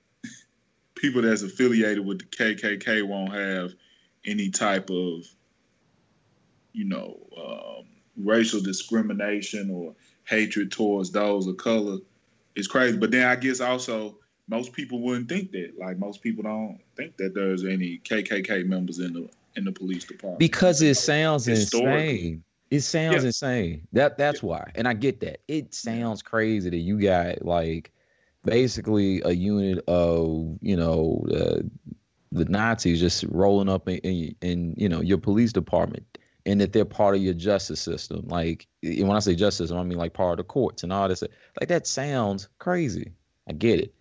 [0.96, 3.74] people that's affiliated with the KKK won't have
[4.26, 5.26] any type of
[6.74, 7.86] you know um,
[8.18, 11.98] racial discrimination or hatred towards those of color
[12.56, 12.98] is crazy.
[12.98, 15.74] But then I guess also most people wouldn't think that.
[15.80, 20.04] Like most people don't think that there's any KKK members in the in the police
[20.04, 22.44] department because it sounds insane.
[22.72, 23.28] It sounds yeah.
[23.28, 23.88] insane.
[23.94, 24.50] That that's yeah.
[24.50, 25.40] why, and I get that.
[25.48, 27.92] It sounds crazy that you got like
[28.46, 31.62] basically a unit of you know uh,
[32.32, 36.06] the Nazis just rolling up in, in, in you know your police department
[36.46, 38.28] and that they're part of your justice system.
[38.28, 41.24] Like when I say justice, I mean like part of the courts and all this.
[41.60, 43.14] Like that sounds crazy.
[43.48, 43.94] I get it.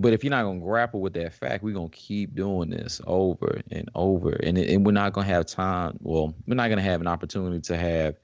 [0.00, 3.60] But if you're not gonna grapple with that fact, we're gonna keep doing this over
[3.70, 5.98] and over, and and we're not gonna have time.
[6.00, 8.16] Well, we're not gonna have an opportunity to have,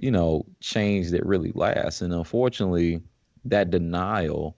[0.00, 2.00] you know, change that really lasts.
[2.00, 3.02] And unfortunately,
[3.44, 4.56] that denial,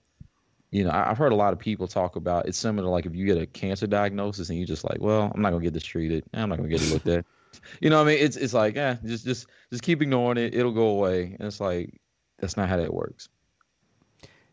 [0.71, 2.47] you know, I've heard a lot of people talk about.
[2.47, 5.29] It's similar to like if you get a cancer diagnosis and you're just like, well,
[5.35, 6.23] I'm not gonna get this treated.
[6.33, 7.25] I'm not gonna get it looked at.
[7.81, 8.23] You know what I mean?
[8.23, 10.53] It's it's like, yeah, just just just keep ignoring it.
[10.53, 11.35] It'll go away.
[11.39, 11.99] And it's like
[12.37, 13.29] that's not how that works.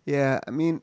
[0.06, 0.80] Yeah, I mean,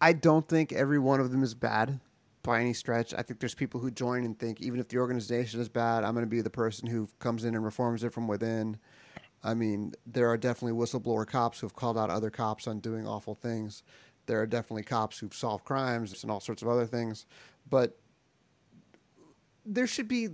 [0.00, 2.00] I don't think every one of them is bad
[2.42, 3.14] by any stretch.
[3.14, 6.14] I think there's people who join and think even if the organization is bad, I'm
[6.14, 8.78] going to be the person who comes in and reforms it from within.
[9.42, 13.06] I mean, there are definitely whistleblower cops who have called out other cops on doing
[13.06, 13.82] awful things.
[14.26, 17.26] There are definitely cops who've solved crimes and all sorts of other things.
[17.68, 17.98] But
[19.64, 20.28] there should be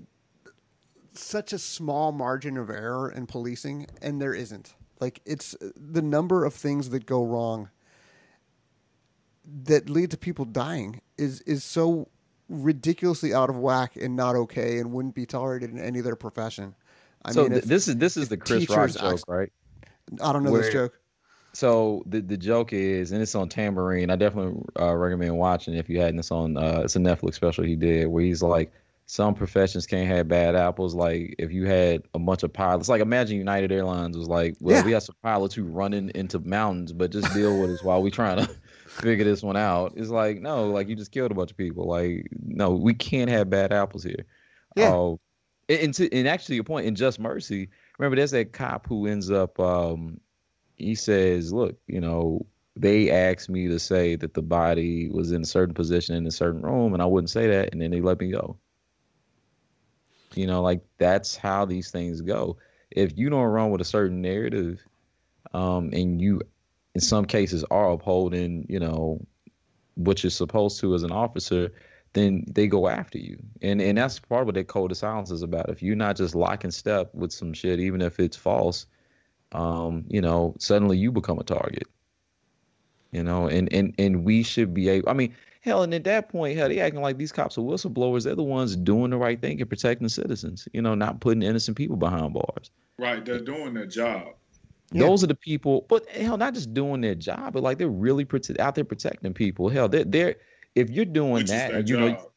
[1.14, 4.74] such a small margin of error in policing, and there isn't.
[5.00, 7.70] Like, it's the number of things that go wrong
[9.64, 12.08] that lead to people dying is is so
[12.48, 16.74] ridiculously out of whack and not okay and wouldn't be tolerated in any other profession.
[17.24, 19.52] I so mean, th- this is this is the Chris Rock joke, act- right?
[20.20, 20.98] I don't know Where, this joke.
[21.52, 24.10] So the the joke is, and it's on Tamborine.
[24.10, 26.18] I definitely uh, recommend watching if you hadn't.
[26.18, 26.56] It's on.
[26.56, 28.72] Uh, it's a Netflix special he did where he's like,
[29.06, 30.94] some professions can't have bad apples.
[30.94, 34.76] Like if you had a bunch of pilots, like imagine United Airlines was like, well,
[34.76, 34.84] yeah.
[34.84, 38.10] we have some pilots who running into mountains, but just deal with us while we
[38.10, 38.56] trying to
[39.00, 39.94] figure this one out.
[39.96, 41.86] It's like, no, like you just killed a bunch of people.
[41.86, 44.24] Like, no, we can't have bad apples here.
[44.76, 44.94] Yeah.
[44.94, 45.16] Uh,
[45.68, 49.30] and, to, and actually, your point in Just Mercy, remember, there's that cop who ends
[49.30, 50.20] up, um,
[50.76, 52.44] he says, look, you know,
[52.76, 56.30] they asked me to say that the body was in a certain position in a
[56.30, 58.56] certain room, and I wouldn't say that, and then they let me go.
[60.34, 62.56] You know, like that's how these things go.
[62.90, 64.82] If you don't run with a certain narrative,
[65.52, 66.40] um, and you
[66.94, 69.20] in some cases are upholding, you know,
[69.94, 71.72] what you're supposed to as an officer,
[72.12, 73.42] then they go after you.
[73.62, 75.70] And and that's part of what that code of silence is about.
[75.70, 78.86] If you're not just locking step with some shit, even if it's false,
[79.52, 81.86] um, you know, suddenly you become a target.
[83.12, 85.08] You know, and and and we should be able.
[85.08, 88.24] I mean, hell, and at that point, hell, they acting like these cops are whistleblowers.
[88.24, 90.66] They're the ones doing the right thing and protecting citizens.
[90.72, 92.70] You know, not putting innocent people behind bars.
[92.98, 94.34] Right, they're doing their job.
[94.92, 95.06] Yeah.
[95.06, 98.24] Those are the people, but hell, not just doing their job, but like they're really
[98.24, 99.68] prote- out there protecting people.
[99.68, 100.36] Hell, they're, they're
[100.74, 102.18] if you're doing Which that, and you job.
[102.18, 102.28] know.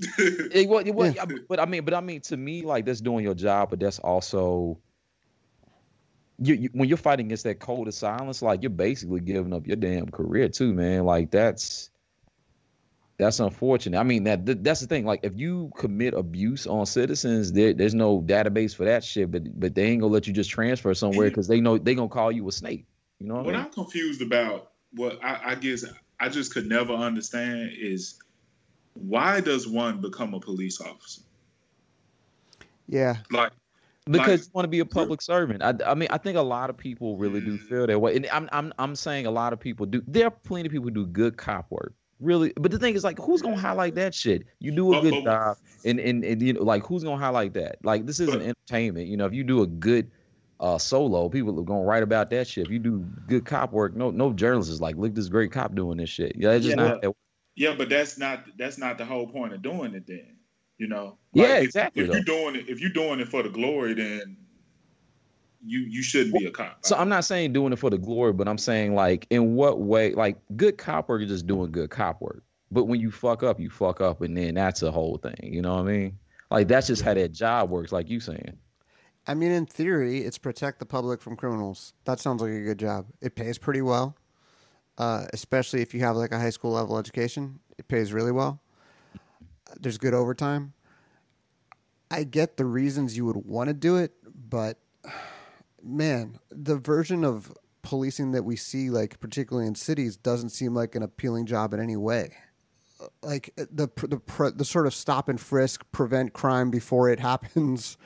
[0.18, 1.24] it, well, it, well, yeah.
[1.48, 3.98] but I mean, but I mean, to me, like that's doing your job, but that's
[3.98, 4.78] also
[6.40, 9.66] you, you, when you're fighting against that code of silence, like you're basically giving up
[9.66, 11.04] your damn career too, man.
[11.04, 11.90] Like that's
[13.18, 13.98] that's unfortunate.
[13.98, 15.04] I mean, that that's the thing.
[15.04, 19.30] Like, if you commit abuse on citizens, there, there's no database for that shit.
[19.32, 22.08] But but they ain't gonna let you just transfer somewhere because they know they gonna
[22.08, 22.86] call you a snake.
[23.18, 25.84] You know what, what I am confused about, what I, I guess
[26.20, 28.20] I just could never understand is
[28.94, 31.22] why does one become a police officer?
[32.86, 33.50] Yeah, like
[34.08, 35.60] because like, you want to be a public servant.
[35.64, 37.62] I, I mean, I think a lot of people really do mm.
[37.62, 40.04] feel that way, and I'm I'm I'm saying a lot of people do.
[40.06, 43.04] There are plenty of people who do good cop work really but the thing is
[43.04, 44.44] like who's gonna highlight that shit?
[44.58, 47.76] You do a good job and, and and you know like who's gonna highlight that?
[47.82, 50.10] Like this isn't entertainment you know if you do a good
[50.60, 52.66] uh solo people are gonna write about that shit.
[52.66, 55.74] If you do good cop work no no journalist is like look this great cop
[55.74, 56.32] doing this shit.
[56.36, 57.14] Yeah it's just yeah, not
[57.54, 60.36] yeah but that's not that's not the whole point of doing it then
[60.78, 61.18] you know?
[61.34, 63.94] Like yeah exactly if, if you're doing it if you're doing it for the glory
[63.94, 64.36] then
[65.64, 66.78] you you shouldn't be a cop.
[66.84, 69.80] So I'm not saying doing it for the glory, but I'm saying like in what
[69.80, 70.14] way?
[70.14, 72.42] Like good cop work is just doing good cop work.
[72.70, 75.52] But when you fuck up, you fuck up, and then that's a whole thing.
[75.52, 76.18] You know what I mean?
[76.50, 77.92] Like that's just how that job works.
[77.92, 78.56] Like you saying.
[79.26, 81.92] I mean, in theory, it's protect the public from criminals.
[82.04, 83.06] That sounds like a good job.
[83.20, 84.16] It pays pretty well.
[84.98, 87.60] uh, especially if you have like a high school level education.
[87.78, 88.60] It pays really well.
[89.80, 90.72] There's good overtime.
[92.10, 94.12] I get the reasons you would want to do it,
[94.48, 94.78] but
[95.82, 100.94] man, the version of policing that we see, like particularly in cities, doesn't seem like
[100.94, 102.34] an appealing job in any way.
[103.22, 107.96] Like the the the sort of stop and frisk, prevent crime before it happens.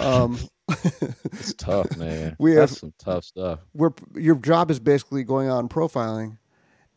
[0.00, 2.36] Um, it's tough, man.
[2.38, 3.60] We That's have some tough stuff.
[3.74, 6.38] We're your job is basically going on profiling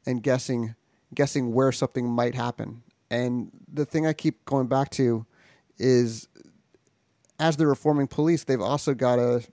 [0.05, 0.75] and guessing
[1.13, 2.83] guessing where something might happen.
[3.09, 5.25] And the thing I keep going back to
[5.77, 6.27] is
[7.39, 9.43] as they're reforming police, they've also got to,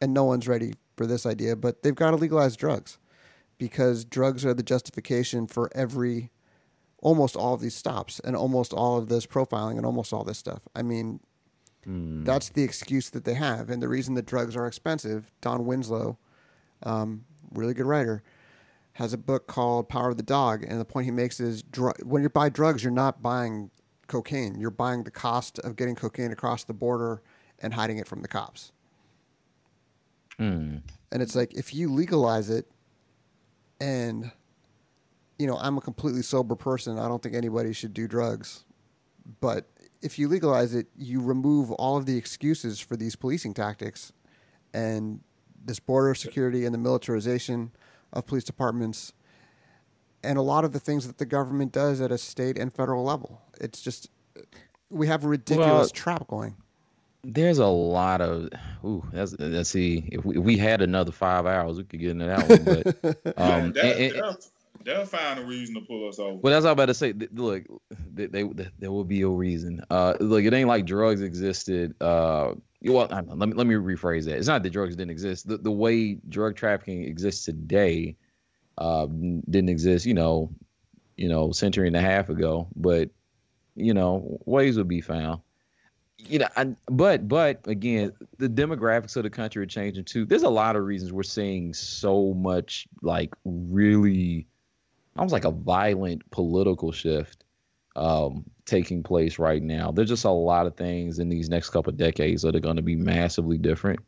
[0.00, 2.98] and no one's ready for this idea, but they've got to legalize drugs
[3.58, 6.30] because drugs are the justification for every,
[6.98, 10.38] almost all of these stops and almost all of this profiling and almost all this
[10.38, 10.62] stuff.
[10.74, 11.20] I mean,
[11.86, 12.24] mm.
[12.24, 13.70] that's the excuse that they have.
[13.70, 16.18] And the reason that drugs are expensive, Don Winslow,
[16.82, 18.22] um, really good writer,
[18.94, 20.64] has a book called Power of the Dog.
[20.66, 23.70] And the point he makes is dr- when you buy drugs, you're not buying
[24.06, 24.58] cocaine.
[24.58, 27.22] You're buying the cost of getting cocaine across the border
[27.60, 28.72] and hiding it from the cops.
[30.38, 30.82] Mm.
[31.10, 32.70] And it's like if you legalize it,
[33.80, 34.30] and
[35.38, 36.98] you know, I'm a completely sober person.
[36.98, 38.64] I don't think anybody should do drugs,
[39.40, 39.68] but
[40.02, 44.12] if you legalize it, you remove all of the excuses for these policing tactics,
[44.72, 45.20] and
[45.64, 47.72] this border security and the militarization
[48.12, 49.12] of police departments
[50.22, 53.04] and a lot of the things that the government does at a state and federal
[53.04, 53.42] level.
[53.60, 54.10] It's just
[54.90, 56.56] we have a ridiculous well, trap going.
[57.24, 58.48] There's a lot of
[58.84, 59.04] ooh.
[59.12, 62.26] That's, let's see if we, if we had another five hours, we could get into
[62.26, 62.64] that one.
[62.64, 64.36] But um, that, and, and,
[64.84, 66.36] they'll, find a reason to pull us over.
[66.36, 67.12] Well, that's all I'm about to say.
[67.32, 67.64] Look,
[68.14, 69.82] they, they, they there will be a reason.
[69.90, 71.94] Uh, look, it ain't like drugs existed.
[72.00, 74.36] Uh, well, let me let me rephrase that.
[74.36, 75.48] It's not that drugs didn't exist.
[75.48, 78.16] The the way drug trafficking exists today
[78.78, 80.50] uh, didn't exist, you know,
[81.16, 82.68] you know, century and a half ago.
[82.76, 83.10] But
[83.74, 85.40] you know, ways would be found.
[86.18, 90.24] You know, I, but but again, the demographics of the country are changing too.
[90.24, 94.46] There's a lot of reasons we're seeing so much like really,
[95.16, 97.44] almost like a violent political shift
[97.96, 99.90] um, taking place right now.
[99.90, 102.76] There's just a lot of things in these next couple of decades that are going
[102.76, 104.00] to be massively different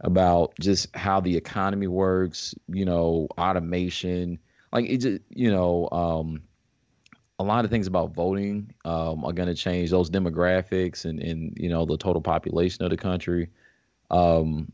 [0.00, 4.38] about just how the economy works, you know, automation,
[4.72, 6.42] like it just, you know, um,
[7.38, 11.56] a lot of things about voting um, are going to change those demographics and, and,
[11.56, 13.48] you know, the total population of the country.
[14.10, 14.72] Um,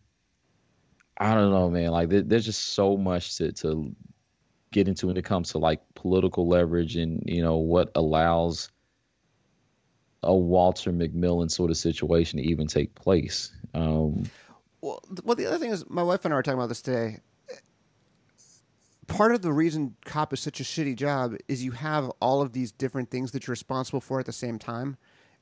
[1.18, 1.90] I don't know, man.
[1.90, 3.94] Like there, there's just so much to, to
[4.72, 8.70] get into when it comes to like political leverage and, you know, what allows
[10.22, 13.52] a Walter McMillian sort of situation to even take place.
[13.74, 14.24] Um,
[14.80, 17.18] well, well, the other thing is, my wife and I were talking about this today.
[19.06, 22.52] Part of the reason cop is such a shitty job is you have all of
[22.52, 24.96] these different things that you're responsible for at the same time.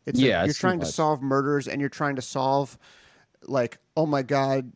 [0.04, 2.76] It's yeah, like you're trying to solve murders and you're trying to solve,
[3.44, 4.72] like, oh my god,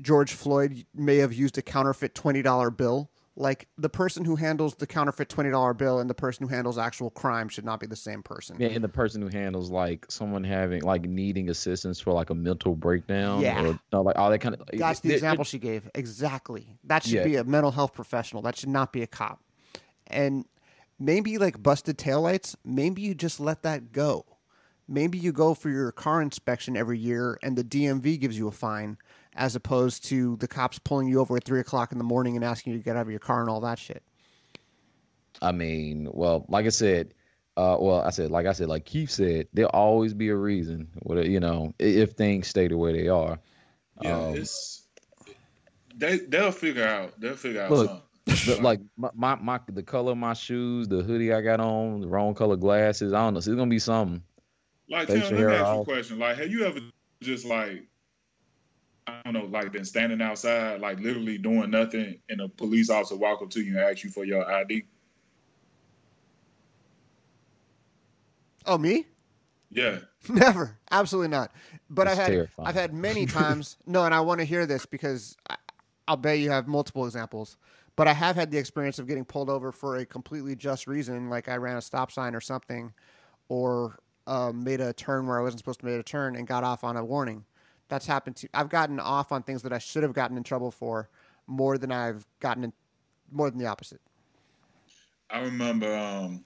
[0.00, 4.74] George Floyd may have used a counterfeit twenty dollar bill like the person who handles
[4.74, 7.86] the counterfeit twenty dollar bill and the person who handles actual crime should not be
[7.86, 8.56] the same person.
[8.58, 12.34] Yeah, and the person who handles like someone having like needing assistance for like a
[12.34, 13.40] mental breakdown.
[13.40, 14.62] Yeah, or, no, like all that kind of.
[14.72, 15.88] That's the it, example it, she gave.
[15.94, 16.66] Exactly.
[16.84, 17.24] That should yeah.
[17.24, 18.42] be a mental health professional.
[18.42, 19.40] That should not be a cop.
[20.08, 20.44] And
[20.98, 22.54] maybe like busted taillights.
[22.64, 24.26] Maybe you just let that go.
[24.86, 28.52] Maybe you go for your car inspection every year, and the DMV gives you a
[28.52, 28.98] fine
[29.34, 32.44] as opposed to the cops pulling you over at three o'clock in the morning and
[32.44, 34.02] asking you to get out of your car and all that shit.
[35.40, 37.14] I mean, well, like I said,
[37.56, 40.88] uh, well, I said, like I said, like Keith said, there'll always be a reason.
[41.02, 43.38] What you know, if things stay the way they are.
[44.00, 44.86] Yeah, um, it's
[45.94, 47.18] they they'll figure out.
[47.20, 48.62] They'll figure out look, something.
[48.62, 52.08] like my, my, my the color of my shoes, the hoodie I got on, the
[52.08, 53.12] wrong color glasses.
[53.12, 53.40] I don't know.
[53.40, 54.22] So it's gonna be something.
[54.88, 56.18] Like, Tim, let me ask you a question.
[56.18, 56.80] Like, have you ever
[57.20, 57.84] just like
[59.06, 63.16] I don't know, like been standing outside, like literally doing nothing, and a police officer
[63.16, 64.84] walk up to you and ask you for your ID?
[68.64, 69.06] Oh, me?
[69.70, 69.98] Yeah.
[70.28, 70.78] Never.
[70.90, 71.52] Absolutely not.
[71.90, 72.68] But I've had terrifying.
[72.68, 73.76] I've had many times.
[73.86, 75.56] no, and I want to hear this because I,
[76.06, 77.56] I'll bet you have multiple examples.
[77.96, 81.28] But I have had the experience of getting pulled over for a completely just reason,
[81.28, 82.92] like I ran a stop sign or something,
[83.48, 86.64] or uh, made a turn where I wasn't supposed to make a turn and got
[86.64, 87.44] off on a warning.
[87.92, 88.48] That's happened to.
[88.54, 91.10] I've gotten off on things that I should have gotten in trouble for
[91.46, 92.72] more than I've gotten in,
[93.30, 94.00] more than the opposite.
[95.28, 95.94] I remember.
[95.94, 96.42] Um,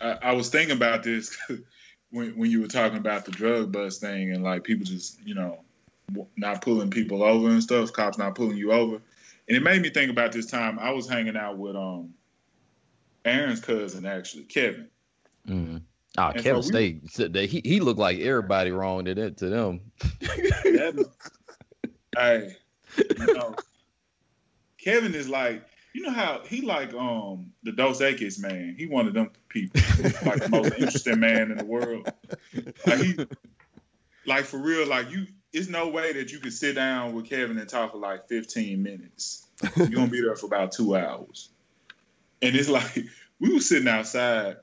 [0.00, 1.38] I, I was thinking about this
[2.10, 5.36] when when you were talking about the drug bust thing and like people just you
[5.36, 5.60] know
[6.36, 8.96] not pulling people over and stuff, cops not pulling you over.
[8.96, 12.14] And it made me think about this time I was hanging out with um
[13.24, 14.88] Aaron's cousin actually, Kevin.
[15.46, 15.82] Mm.
[16.26, 17.36] Oh, And Kevin so we- State.
[17.48, 19.80] He he looked like everybody wrong to that to them.
[20.20, 21.08] That-
[22.16, 22.56] hey,
[23.18, 23.54] you know,
[24.78, 28.74] Kevin is like, you know how he like um the Dos Equis man.
[28.78, 29.80] He one of them people,
[30.24, 32.10] like the most interesting man in the world.
[32.86, 33.18] Like he,
[34.26, 35.26] like for real, like you.
[35.50, 38.82] It's no way that you could sit down with Kevin and talk for like 15
[38.82, 39.46] minutes.
[39.76, 41.48] You're gonna be there for about two hours.
[42.42, 43.06] And it's like
[43.40, 44.56] we were sitting outside.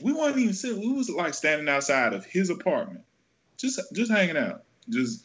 [0.00, 0.80] We weren't even sitting.
[0.80, 3.04] We was like standing outside of his apartment,
[3.56, 5.24] just just hanging out, just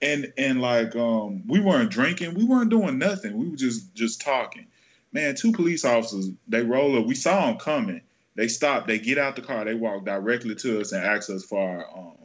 [0.00, 3.36] and and like um we weren't drinking, we weren't doing nothing.
[3.36, 4.66] We were just just talking.
[5.12, 7.06] Man, two police officers they roll up.
[7.06, 8.02] We saw them coming.
[8.34, 8.86] They stop.
[8.86, 9.64] They get out the car.
[9.64, 12.16] They walk directly to us and ask us for our um,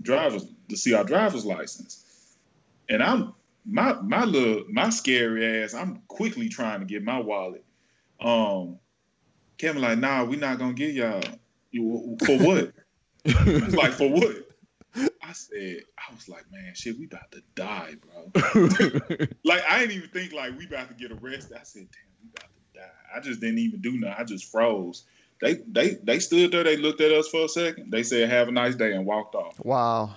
[0.00, 2.04] drivers to see our driver's license.
[2.88, 5.74] And I'm my my little my scary ass.
[5.74, 7.64] I'm quickly trying to get my wallet.
[8.20, 8.78] Um,
[9.58, 11.22] Kevin like, nah, we not gonna get y'all.
[11.70, 12.72] You, for what?
[13.72, 14.36] Like, for what?
[15.22, 18.30] I said, I was like, man, shit, we about to die, bro.
[19.44, 21.56] like, I didn't even think like we about to get arrested.
[21.58, 23.16] I said, damn, we about to die.
[23.16, 24.16] I just didn't even do nothing.
[24.18, 25.04] I just froze.
[25.40, 26.64] They they they stood there.
[26.64, 27.90] They looked at us for a second.
[27.90, 29.58] They said, "Have a nice day," and walked off.
[29.58, 30.14] Wow.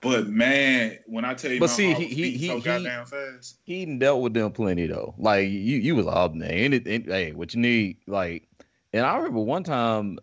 [0.00, 3.58] But man, when I tell you, But see, he- he- he- so he- goddamn fast.
[3.64, 5.14] he dealt with them plenty though.
[5.18, 6.50] Like you, you was all man.
[6.50, 7.98] Any, any, hey, what you need?
[8.06, 8.48] Like,
[8.92, 10.18] and I remember one time,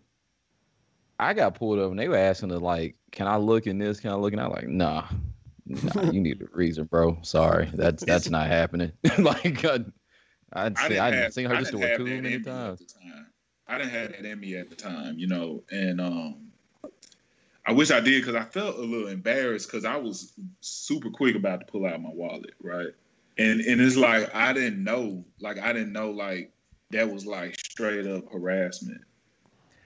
[1.18, 4.00] I got pulled over and they were asking to like, can I look in this?
[4.00, 4.32] Can I look?
[4.32, 5.04] And I like, nah,
[5.66, 6.10] nah.
[6.10, 7.18] you need a reason, bro.
[7.22, 8.92] Sorry, that's that's not happening.
[9.18, 9.84] like, I,
[10.52, 12.80] I'd I say I didn't seen her I just do it too many times.
[12.92, 13.26] Time.
[13.66, 16.52] I didn't have that in me at the time, you know, and um,
[17.66, 21.34] I wish I did because I felt a little embarrassed because I was super quick
[21.36, 22.88] about to pull out my wallet, right?
[23.38, 26.52] And and it's like I didn't know, like I didn't know, like
[26.90, 29.00] that was like straight up harassment.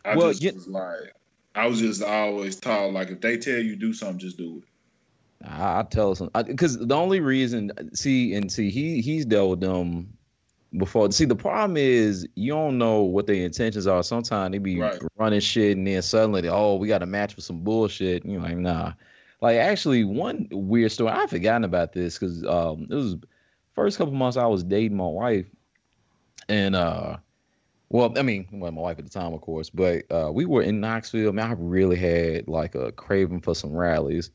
[0.04, 1.14] I Well, just you- was like,
[1.54, 5.48] I was just always taught like if they tell you do something, just do it.
[5.48, 9.60] I, I tell some because the only reason see and see he he's dealt with
[9.60, 10.17] them
[10.76, 11.10] before.
[11.12, 14.02] See the problem is you don't know what their intentions are.
[14.02, 15.00] Sometimes they be Right.
[15.16, 18.22] running shit and then suddenly they, oh we got to match with some bullshit.
[18.24, 18.92] And you're like nah.
[19.40, 23.16] Like actually one weird story I've forgotten about this because um it was
[23.74, 25.46] first couple months I was dating my wife
[26.48, 27.16] and uh
[27.88, 30.62] well I mean well my wife at the time of course but uh we were
[30.62, 34.30] in Knoxville man I really had like a craving for some Rally's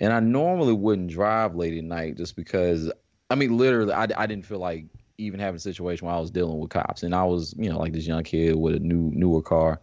[0.00, 2.90] and I normally wouldn't drive late at night just because
[3.30, 4.86] I mean literally I, I didn't feel like
[5.18, 7.78] even having a situation where I was dealing with cops and I was you know
[7.78, 9.80] like this young kid with a new newer car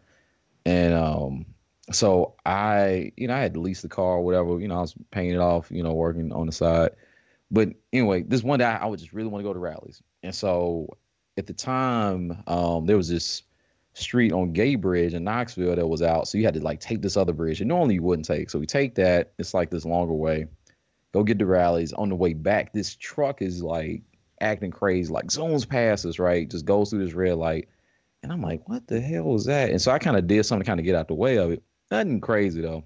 [0.65, 1.45] and um
[1.91, 4.81] so I you know I had to lease the car or whatever you know I
[4.81, 6.91] was paying it off you know working on the side
[7.49, 10.35] but anyway this one day I would just really want to go to Rally's and
[10.35, 10.97] so
[11.37, 13.43] at the time um there was this
[13.93, 16.27] street on Gay Bridge in Knoxville that was out.
[16.27, 18.49] So you had to like take this other bridge and normally you wouldn't take.
[18.49, 19.33] So we take that.
[19.37, 20.47] It's like this longer way.
[21.13, 21.91] Go get the Rally's.
[21.93, 24.01] On the way back, this truck is like
[24.41, 26.49] acting crazy, like zones past us, right?
[26.49, 27.69] Just goes through this red light.
[28.23, 29.69] And I'm like, what the hell was that?
[29.69, 31.51] And so I kind of did something to kind of get out the way of
[31.51, 31.63] it.
[31.89, 32.83] Nothing crazy though.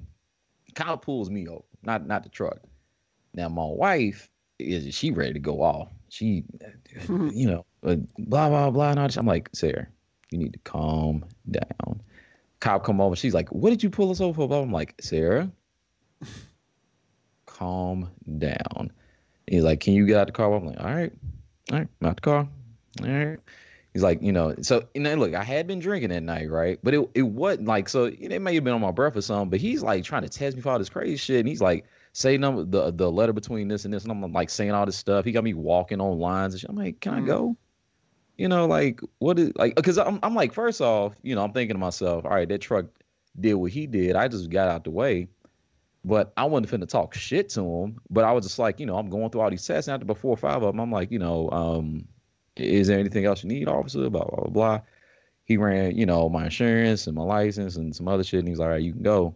[0.77, 2.59] Of pulls me over, not not the truck.
[3.33, 4.29] Now my wife
[4.59, 5.89] is she ready to go off.
[6.09, 6.43] She,
[7.07, 8.89] you know, uh, blah blah blah.
[8.89, 9.15] And all this.
[9.15, 9.87] I'm like, Sarah,
[10.31, 12.01] you need to calm down.
[12.59, 13.15] Cop come over.
[13.15, 14.61] She's like, "What did you pull us over for?" Blah.
[14.61, 15.49] I'm like, Sarah,
[17.45, 18.91] calm down.
[19.47, 21.13] He's like, "Can you get out the car?" I'm like, "All right,
[21.71, 22.47] all right, I'm out the car."
[23.01, 23.39] All right.
[23.93, 26.77] He's like, you know, so and then look, I had been drinking that night, right?
[26.83, 28.05] But it it wasn't like so.
[28.05, 29.49] It may have been on my breath or something.
[29.49, 31.85] But he's like trying to test me for all this crazy shit, and he's like
[32.11, 34.97] saying them the the letter between this and this, and I'm like saying all this
[34.97, 35.23] stuff.
[35.23, 36.69] He got me walking on lines and shit.
[36.69, 37.25] I'm like, can I Mhm.
[37.25, 37.57] go?
[38.37, 41.53] You know, like what is like because I'm I'm like first off, you know, I'm
[41.53, 42.87] thinking to myself, all right, that truck
[43.39, 44.17] did what he did.
[44.17, 45.29] I just got out the way.
[46.05, 47.99] But I wasn't finna talk shit to him.
[48.11, 49.87] But I was just like, you know, I'm going through all these tests.
[49.87, 52.07] And after before five of them, I'm like, you know, um,
[52.55, 54.07] is there anything else you need, officer?
[54.09, 54.81] Blah, blah, blah, blah.
[55.45, 58.39] He ran, you know, my insurance and my license and some other shit.
[58.39, 59.35] And he's like, all right, you can go.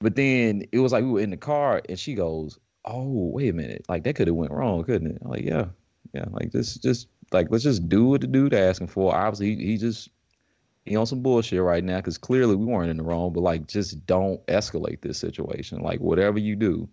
[0.00, 3.50] But then it was like we were in the car and she goes, oh, wait
[3.50, 3.84] a minute.
[3.88, 5.18] Like that could have went wrong, couldn't it?
[5.24, 5.66] I'm like, yeah,
[6.12, 6.26] yeah.
[6.30, 9.12] Like this, just like, let's just do what the dude asking for.
[9.12, 10.08] Obviously, he, he just,
[10.84, 13.32] he on some bullshit right now because clearly we weren't in the wrong.
[13.32, 15.80] But like, just don't escalate this situation.
[15.80, 16.88] Like whatever you do,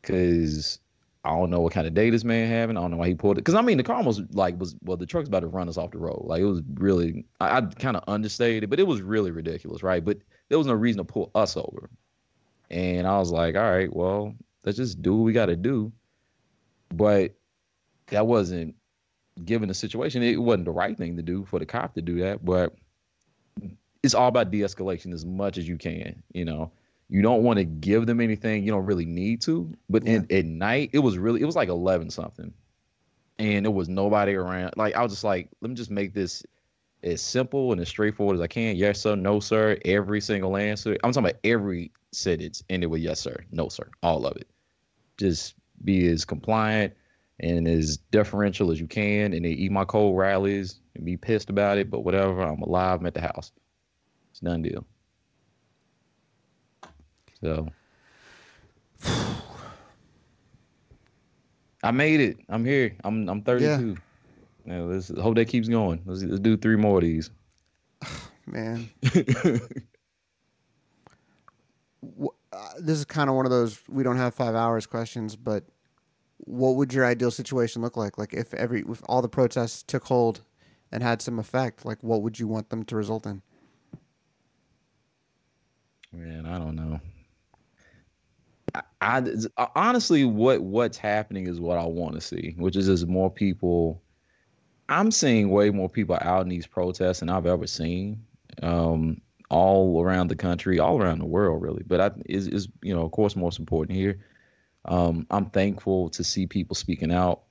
[0.00, 0.78] because
[1.24, 2.76] I don't know what kind of day this man having.
[2.76, 3.40] I don't know why he pulled it.
[3.40, 5.78] Because I mean, the car almost like was well, the truck's about to run us
[5.78, 6.22] off the road.
[6.24, 10.04] Like it was really, I, I kind of understated, but it was really ridiculous, right?
[10.04, 10.18] But
[10.48, 11.88] there was no reason to pull us over.
[12.70, 15.92] And I was like, all right, well, let's just do what we got to do.
[16.92, 17.34] But
[18.08, 18.74] that wasn't
[19.44, 20.22] given the situation.
[20.22, 22.74] It wasn't the right thing to do for the cop to do that, but
[24.02, 26.22] it's all about de-escalation as much as you can.
[26.32, 26.72] You know,
[27.08, 29.72] you don't want to give them anything you don't really need to.
[29.88, 30.14] But yeah.
[30.14, 32.52] in, at night, it was really it was like eleven something,
[33.38, 34.74] and there was nobody around.
[34.76, 36.44] Like I was just like, let me just make this
[37.02, 38.76] as simple and as straightforward as I can.
[38.76, 39.78] Yes sir, no sir.
[39.84, 40.96] Every single answer.
[41.02, 44.48] I'm talking about every sentence ended with yes sir, no sir, all of it.
[45.18, 46.94] Just be as compliant
[47.40, 51.50] and as deferential as you can, and they eat my cold Rally's and be pissed
[51.50, 51.90] about it.
[51.90, 53.00] But whatever, I'm alive.
[53.00, 53.52] I'm at the house.
[54.42, 54.84] Done deal.
[57.40, 57.68] So
[61.82, 62.38] I made it.
[62.48, 62.96] I'm here.
[63.04, 63.96] I'm I'm 32.
[64.66, 64.74] Yeah.
[64.74, 66.02] yeah let's hope that keeps going.
[66.06, 67.30] Let's, let's do three more of these.
[68.46, 68.88] Man.
[72.52, 75.64] Uh, this is kind of one of those we don't have five hours questions, but
[76.36, 78.18] what would your ideal situation look like?
[78.18, 80.42] Like if every if all the protests took hold
[80.90, 83.40] and had some effect, like what would you want them to result in?
[86.12, 87.00] Man, I don't know.
[88.74, 88.82] I,
[89.56, 93.30] I, honestly, what what's happening is what I want to see, which is just more
[93.30, 94.02] people.
[94.88, 98.26] I'm seeing way more people out in these protests than I've ever seen,
[98.62, 101.82] um, all around the country, all around the world, really.
[101.86, 104.24] But I is is you know, of course, most important here.
[104.84, 107.42] Um, I'm thankful to see people speaking out,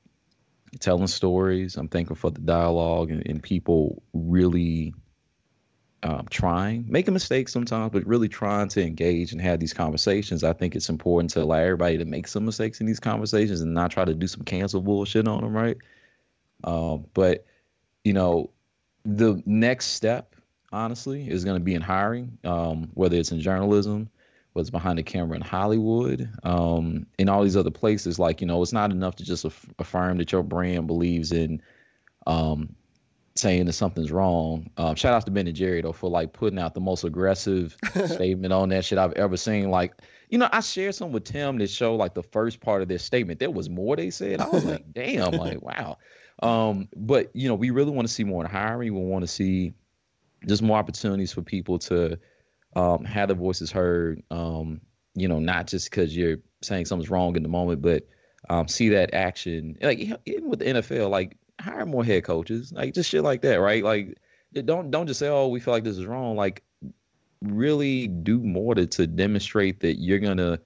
[0.79, 1.77] telling stories.
[1.77, 4.93] I'm thankful for the dialogue and, and people really
[6.03, 10.43] um, trying, making mistakes sometimes, but really trying to engage and have these conversations.
[10.43, 13.73] I think it's important to allow everybody to make some mistakes in these conversations and
[13.73, 15.77] not try to do some cancel bullshit on them, right?
[16.63, 17.45] Um, but
[18.03, 18.49] you know,
[19.05, 20.35] the next step,
[20.71, 24.09] honestly, is going to be in hiring, um, whether it's in journalism,
[24.53, 28.17] whether it's behind the camera in Hollywood, um, in all these other places.
[28.17, 31.61] Like you know, it's not enough to just aff- affirm that your brand believes in
[32.25, 32.75] um,
[33.35, 34.69] saying that something's wrong.
[34.77, 37.75] Um, shout out to Ben and Jerry though for like putting out the most aggressive
[38.05, 39.69] statement on that shit I've ever seen.
[39.69, 39.93] Like,
[40.29, 42.97] you know, I shared some with Tim that show like the first part of their
[42.97, 43.39] statement.
[43.39, 44.41] There was more they said.
[44.41, 45.97] I was like, damn, like wow.
[46.41, 48.93] Um, but you know, we really want to see more in hiring.
[48.93, 49.73] We want to see
[50.47, 52.17] just more opportunities for people to
[52.75, 54.23] um, have their voices heard.
[54.31, 54.81] Um,
[55.13, 58.07] you know, not just because you're saying something's wrong in the moment, but
[58.49, 59.77] um, see that action.
[59.81, 63.55] Like even with the NFL, like hire more head coaches, like just shit like that,
[63.55, 63.83] right?
[63.83, 64.17] Like
[64.53, 66.35] don't don't just say, oh, we feel like this is wrong.
[66.35, 66.63] Like
[67.41, 70.59] really do more to to demonstrate that you're gonna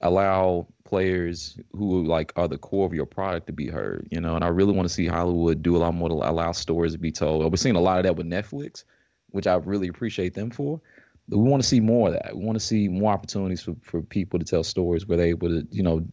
[0.00, 4.34] allow players who like are the core of your product to be heard, you know.
[4.36, 6.98] And I really want to see Hollywood do a lot more to allow stories to
[6.98, 7.50] be told.
[7.50, 8.84] We're seeing a lot of that with Netflix,
[9.30, 10.80] which I really appreciate them for.
[11.28, 12.36] But we want to see more of that.
[12.36, 15.48] We want to see more opportunities for, for people to tell stories where they're able
[15.48, 16.04] to, you know,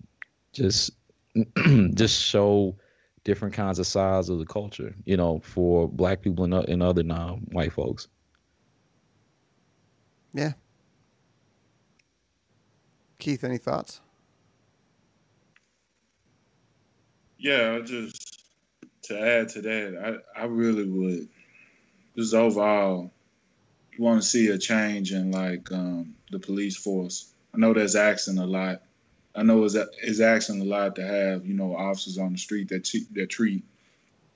[0.54, 0.92] just
[1.94, 2.78] just show
[3.24, 7.04] different kinds of sides of the culture, you know, for black people and, and other
[7.04, 8.08] non-white folks.
[10.34, 10.54] Yeah.
[13.20, 14.02] Keith, any thoughts?
[17.38, 18.44] Yeah, just
[19.04, 21.28] to add to that, I, I really would
[22.16, 23.12] just overall
[23.98, 27.34] want to see a change in like um, the police force.
[27.54, 28.82] I know there's asking a lot
[29.34, 32.70] I know it's, it's asking a lot to have you know officers on the street
[32.70, 33.64] that that treat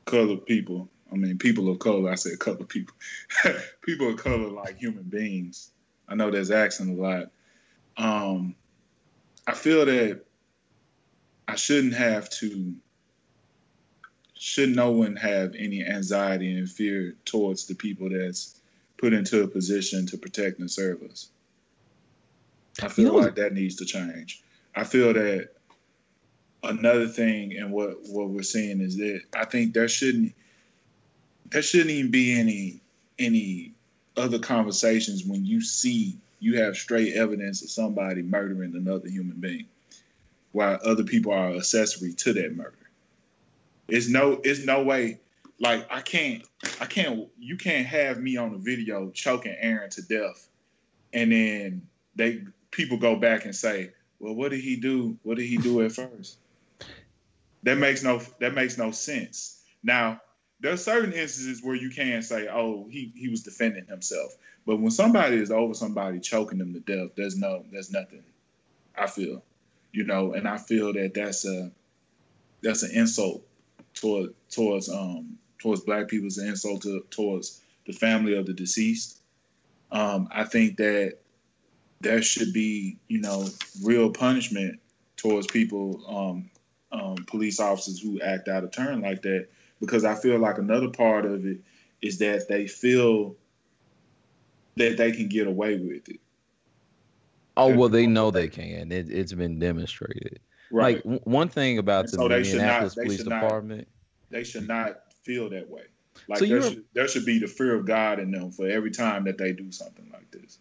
[0.06, 0.90] colored people.
[1.12, 2.10] I mean, people of color.
[2.10, 2.96] I said colored people.
[3.82, 5.70] people of color like human beings.
[6.08, 7.32] I know there's asking a lot.
[7.98, 8.56] Um,
[9.48, 10.22] I feel that
[11.48, 12.76] I shouldn't have to.
[14.38, 18.60] Should no one have any anxiety and fear towards the people that's
[18.98, 21.30] put into a position to protect and serve us?
[22.82, 24.44] I feel you know, like that needs to change.
[24.76, 25.50] I feel that
[26.64, 30.34] another thing and what what we're seeing is that I think there shouldn't
[31.52, 32.82] there shouldn't even be any
[33.18, 33.74] any
[34.18, 39.66] other conversations when you see you have straight evidence of somebody murdering another human being
[40.52, 42.74] while other people are accessory to that murder.
[43.88, 45.20] It's no it's no way
[45.60, 46.44] like I can't
[46.82, 50.48] I can't you can't have me on a video choking Aaron to death
[51.14, 55.18] and then they people go back and say, well, what did he do?
[55.24, 56.38] What did he do at first?
[57.64, 59.60] That makes no that makes no sense.
[59.84, 60.22] Now,
[60.60, 64.36] there are certain instances where you can say, "Oh, he he was defending himself,"
[64.66, 68.24] but when somebody is over somebody choking them to death, there's no there's nothing.
[68.98, 69.44] I feel,
[69.92, 71.72] you know, and I feel that that's a
[72.62, 73.46] that's an insult
[73.96, 76.28] toward towards um towards black people.
[76.28, 79.20] It's an insult to, towards the family of the deceased.
[79.92, 81.18] Um, I think that
[82.02, 83.48] there should be, you know,
[83.84, 84.80] real punishment
[85.18, 86.50] towards people um,
[86.92, 89.48] um, police officers who act out of turn like that
[89.80, 91.60] because I feel like another part of it
[92.02, 93.36] is that they feel
[94.76, 96.20] that they can get away with it.
[97.58, 98.92] Oh well, they know they can.
[98.92, 100.40] It, has been demonstrated.
[100.72, 100.96] Right.
[100.96, 105.14] Like w- one thing about the so Minneapolis not, Police Department, not, they should not
[105.24, 105.84] feel that way.
[106.28, 108.92] Like so there should there should be the fear of God in them for every
[108.92, 110.60] time that they do something like this.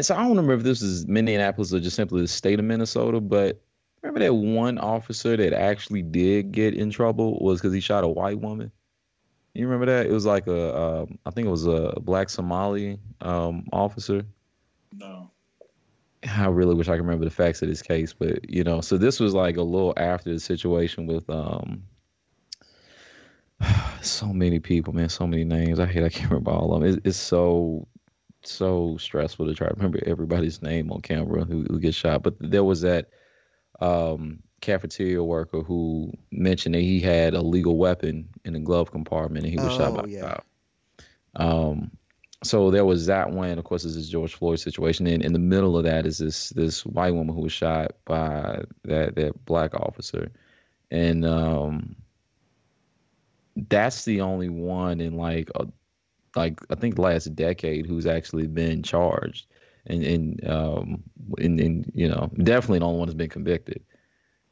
[0.00, 3.20] So I don't remember if this is Minneapolis or just simply the state of Minnesota,
[3.20, 3.60] but
[4.02, 8.08] remember that one officer that actually did get in trouble was because he shot a
[8.08, 8.70] white woman.
[9.54, 10.06] You remember that?
[10.06, 14.24] It was like a, um, I think it was a black Somali um, officer.
[14.92, 15.30] No.
[16.28, 18.98] I really wish I could remember the facts of this case, but you know, so
[18.98, 21.84] this was like a little after the situation with um
[24.02, 25.78] so many people, man, so many names.
[25.78, 26.90] I hate I can't remember all of them.
[26.90, 27.86] It's, it's so
[28.42, 32.22] so stressful to try to remember everybody's name on camera who, who gets shot.
[32.22, 33.10] But there was that
[33.80, 39.44] um cafeteria worker who mentioned that he had a legal weapon in the glove compartment
[39.44, 40.38] and he was oh, shot by yeah.
[41.36, 41.92] Um,
[42.44, 43.58] so there was that one.
[43.58, 45.06] Of course, this is George Floyd situation.
[45.06, 48.62] And in the middle of that is this this white woman who was shot by
[48.84, 50.30] that that black officer,
[50.90, 51.96] and um,
[53.56, 55.66] that's the only one in like a,
[56.36, 59.46] like I think last decade who's actually been charged,
[59.86, 61.02] and and um,
[61.38, 63.82] and, and you know definitely the only one that's been convicted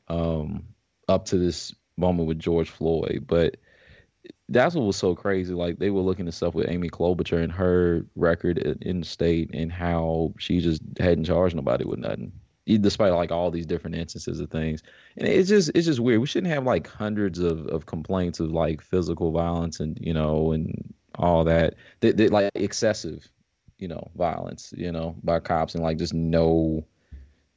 [0.08, 0.64] um,
[1.08, 3.24] up to this moment with George Floyd.
[3.26, 3.56] But
[4.48, 5.54] that's what was so crazy.
[5.54, 9.50] Like they were looking at stuff with Amy Klobuchar and her record in the state
[9.52, 12.32] and how she just hadn't charged nobody with nothing,
[12.66, 14.82] despite like all these different instances of things.
[15.16, 16.20] And it's just it's just weird.
[16.20, 20.52] We shouldn't have like hundreds of, of complaints of like physical violence and you know
[20.52, 23.26] and all that that, that like excessive,
[23.78, 26.84] you know, violence, you know, by cops and like just no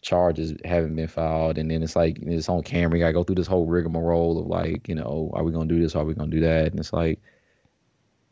[0.02, 2.98] charges haven't been filed, and then it's like it's on camera.
[2.98, 5.82] You gotta go through this whole rigmarole of like, you know, are we gonna do
[5.82, 5.96] this?
[5.96, 6.68] Are we gonna do that?
[6.68, 7.20] And it's like,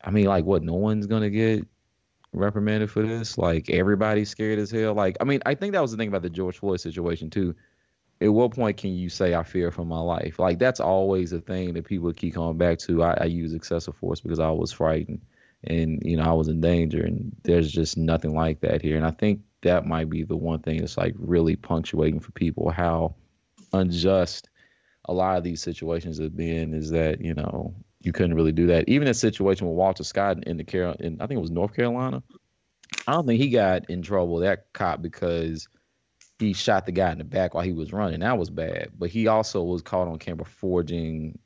[0.03, 0.63] I mean, like, what?
[0.63, 1.67] No one's gonna get
[2.34, 3.38] reprimanded for this.
[3.38, 4.93] Like, everybody's scared as hell.
[4.93, 7.55] Like, I mean, I think that was the thing about the George Floyd situation too.
[8.20, 10.39] At what point can you say I fear for my life?
[10.39, 13.03] Like, that's always a thing that people keep coming back to.
[13.03, 15.22] I, I use excessive force because I was frightened
[15.63, 18.97] and you know I was in danger, and there's just nothing like that here.
[18.97, 22.70] And I think that might be the one thing that's like really punctuating for people
[22.70, 23.15] how
[23.74, 24.49] unjust
[25.05, 28.68] a lot of these situations have been is that you know you couldn't really do
[28.68, 28.88] that.
[28.88, 31.76] Even a situation with Walter Scott in the Carol, in I think it was North
[31.76, 32.22] Carolina.
[33.05, 35.68] I don't think he got in trouble that cop because
[36.39, 38.19] he shot the guy in the back while he was running.
[38.19, 38.91] That was bad.
[38.97, 41.39] But he also was caught on camera forging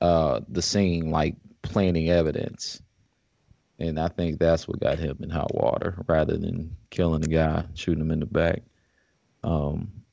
[0.00, 2.82] uh, the scene, like planting evidence
[3.82, 7.64] and I think that's what got him in hot water rather than killing the guy,
[7.74, 8.62] shooting him in the back.
[9.42, 10.04] Um,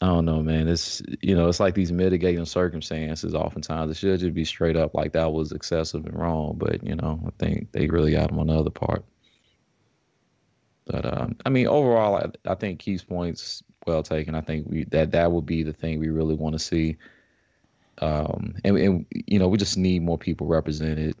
[0.00, 0.68] I don't know, man.
[0.68, 3.34] It's you know, it's like these mitigating circumstances.
[3.34, 6.54] Oftentimes, it should just be straight up like that was excessive and wrong.
[6.56, 9.04] But you know, I think they really got him on the other part.
[10.86, 14.34] But um, I mean, overall, I, I think Keith's points well taken.
[14.34, 16.96] I think we that that would be the thing we really want to see.
[17.98, 21.16] Um, and, and you know, we just need more people represented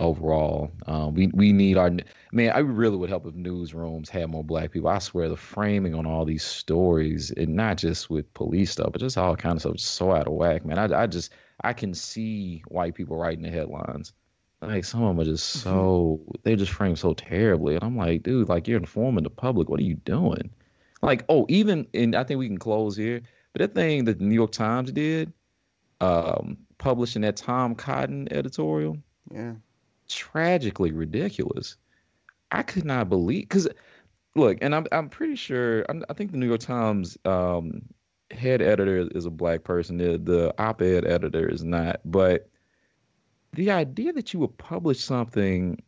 [0.00, 0.72] overall.
[0.86, 1.92] Um, we we need our
[2.32, 2.50] man.
[2.50, 4.88] I really would help if newsrooms had more black people.
[4.88, 9.00] I swear the framing on all these stories, and not just with police stuff, but
[9.00, 10.78] just all kind of stuff, so out of whack, man.
[10.78, 14.12] I I just I can see white people writing the headlines.
[14.66, 15.68] Like some of them are just mm-hmm.
[15.68, 19.68] so they're just framed so terribly, and I'm like, dude, like you're informing the public.
[19.68, 20.50] What are you doing?
[21.02, 23.22] Like, oh, even and I think we can close here.
[23.52, 25.32] But that thing that the New York Times did,
[26.00, 28.98] um, publishing that Tom Cotton editorial.
[29.32, 29.54] Yeah
[30.08, 31.76] tragically ridiculous.
[32.50, 33.68] I could not believe because
[34.34, 37.82] look, and I'm I'm pretty sure I'm, i think the New York Times um,
[38.30, 39.98] head editor is a black person.
[39.98, 42.48] The the op-ed editor is not, but
[43.54, 45.82] the idea that you would publish something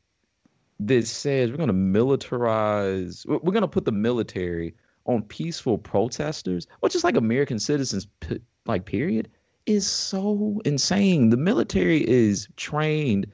[0.81, 4.75] that says we're going to militarize, we're going to put the military
[5.07, 8.07] on peaceful protesters, or just like American citizens,
[8.67, 9.29] like period,
[9.65, 11.31] is so insane.
[11.31, 13.27] The military is trained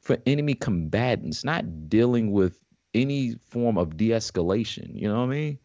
[0.00, 2.58] for enemy combatants, not dealing with
[2.94, 4.90] any form of de-escalation.
[4.94, 5.58] You know what I mean?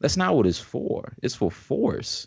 [0.00, 1.12] That's not what it's for.
[1.22, 2.26] It's for force.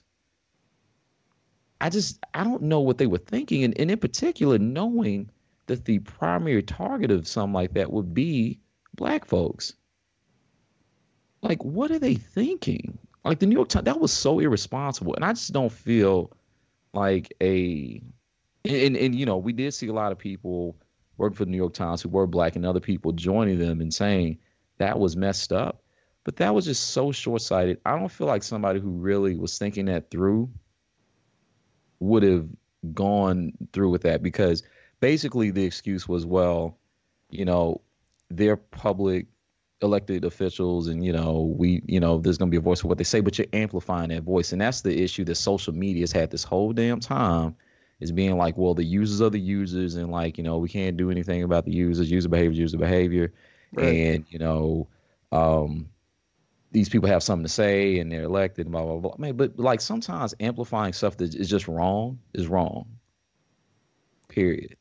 [1.83, 5.29] I just I don't know what they were thinking, and, and in particular, knowing
[5.65, 8.61] that the primary target of something like that would be
[8.95, 9.73] black folks.
[11.41, 12.99] Like, what are they thinking?
[13.25, 16.31] Like the New York Times, that was so irresponsible, and I just don't feel
[16.93, 18.01] like a.
[18.63, 20.77] And, and you know, we did see a lot of people
[21.17, 23.93] working for the New York Times who were black and other people joining them and
[23.93, 24.37] saying
[24.77, 25.83] that was messed up.
[26.23, 27.81] But that was just so short sighted.
[27.85, 30.49] I don't feel like somebody who really was thinking that through
[32.03, 32.47] would have
[32.93, 34.63] gone through with that because
[34.99, 36.77] basically the excuse was, well,
[37.29, 37.81] you know,
[38.29, 39.27] they're public
[39.81, 42.87] elected officials and you know we you know there's going to be a voice for
[42.87, 46.03] what they say but you're amplifying that voice and that's the issue that social media
[46.03, 47.53] has had this whole damn time
[47.99, 50.95] is being like well the users are the users and like you know we can't
[50.95, 53.33] do anything about the users user behavior user behavior
[53.73, 53.93] right.
[53.93, 54.87] and you know
[55.33, 55.89] um
[56.73, 59.31] these people have something to say and they're elected and blah blah blah.
[59.31, 62.87] But like sometimes amplifying stuff that is just wrong is wrong.
[64.27, 64.75] Period.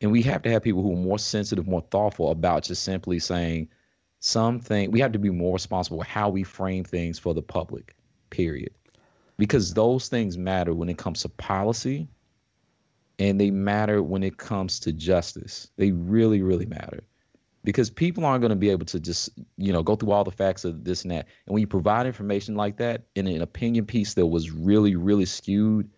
[0.00, 3.18] And we have to have people who are more sensitive, more thoughtful about just simply
[3.18, 3.68] saying
[4.18, 4.90] something.
[4.90, 7.94] We have to be more responsible how we frame things for the public.
[8.30, 8.74] Period.
[9.36, 12.08] Because those things matter when it comes to policy
[13.18, 15.70] and they matter when it comes to justice.
[15.76, 17.04] They really, really matter
[17.64, 20.30] because people aren't going to be able to just you know go through all the
[20.30, 21.26] facts of this and that.
[21.46, 25.24] And when you provide information like that in an opinion piece that was really really
[25.24, 25.90] skewed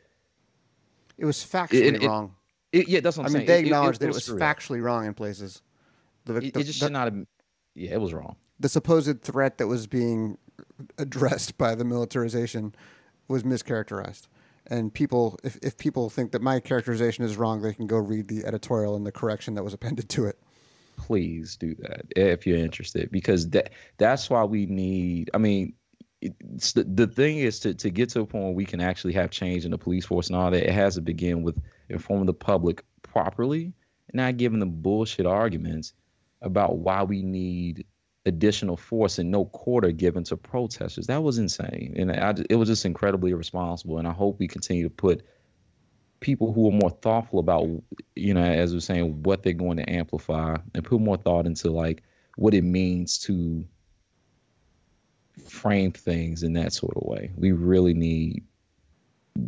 [1.19, 2.35] it was factually it, it, wrong.
[2.73, 3.39] it, yeah that's what i'm I saying.
[3.41, 5.61] mean they acknowledged that it was factually wrong in places.
[6.25, 7.27] The, the, it, just the, should not have
[7.75, 8.37] yeah it was wrong.
[8.59, 10.39] The supposed threat that was being
[10.99, 12.75] addressed by the militarization
[13.29, 14.29] was mischaracterized.
[14.69, 18.29] And people if, if people think that my characterization is wrong they can go read
[18.29, 20.39] the editorial and the correction that was appended to it
[20.97, 25.72] please do that if you're interested because that that's why we need i mean
[26.20, 29.30] the, the thing is to, to get to a point where we can actually have
[29.30, 32.34] change in the police force and all that it has to begin with informing the
[32.34, 33.72] public properly
[34.09, 35.92] and not giving them bullshit arguments
[36.42, 37.84] about why we need
[38.24, 41.07] additional force and no quarter given to protesters.
[41.07, 41.94] That was insane.
[41.97, 45.24] And I, it was just incredibly irresponsible and i hope we continue to put
[46.27, 47.68] people who are more thoughtful about,
[48.16, 51.70] you know, as we're saying, what they're going to amplify and put more thought into
[51.70, 52.03] like
[52.35, 53.64] what it means to
[55.49, 57.31] frame things in that sort of way.
[57.37, 58.43] We really need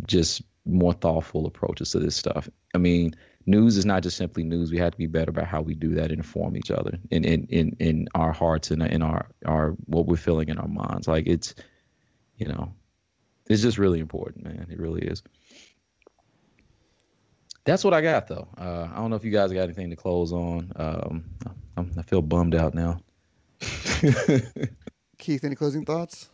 [0.07, 2.49] just more thoughtful approaches to this stuff.
[2.73, 4.71] I mean, news is not just simply news.
[4.71, 7.25] We have to be better about how we do that and inform each other in
[7.25, 11.09] in in, in our hearts and in our our what we're feeling in our minds.
[11.09, 11.57] Like it's,
[12.37, 12.73] you know,
[13.51, 14.69] it's just really important, man.
[14.71, 15.25] It really is
[17.69, 18.49] that's what I got though.
[18.57, 20.73] Uh, I don't know if you guys got anything to close on.
[20.77, 21.25] Um,
[21.97, 22.99] i feel bummed out now.
[25.19, 26.31] Keith, any closing thoughts?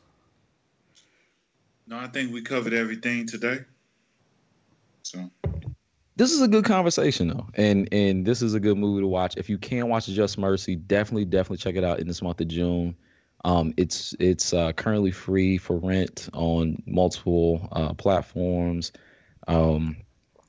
[1.87, 3.59] No, I think we covered everything today.
[5.03, 5.29] So
[6.17, 9.37] this is a good conversation though, and and this is a good movie to watch.
[9.37, 12.49] If you can watch Just Mercy, definitely definitely check it out in this month of
[12.49, 12.97] June.
[13.45, 18.93] Um, it's it's uh, currently free for rent on multiple uh, platforms.
[19.49, 19.97] Um,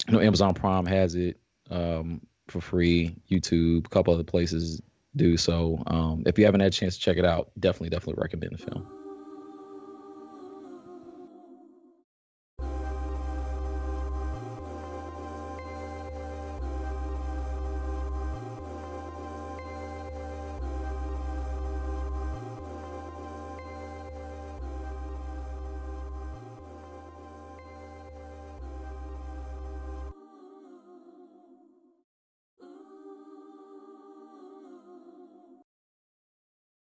[0.08, 1.40] you know, Amazon Prime has it
[1.70, 3.16] um, for free.
[3.30, 4.82] YouTube, a couple other places
[5.16, 5.38] do.
[5.38, 8.54] So um, if you haven't had a chance to check it out, definitely, definitely recommend
[8.54, 8.88] the film.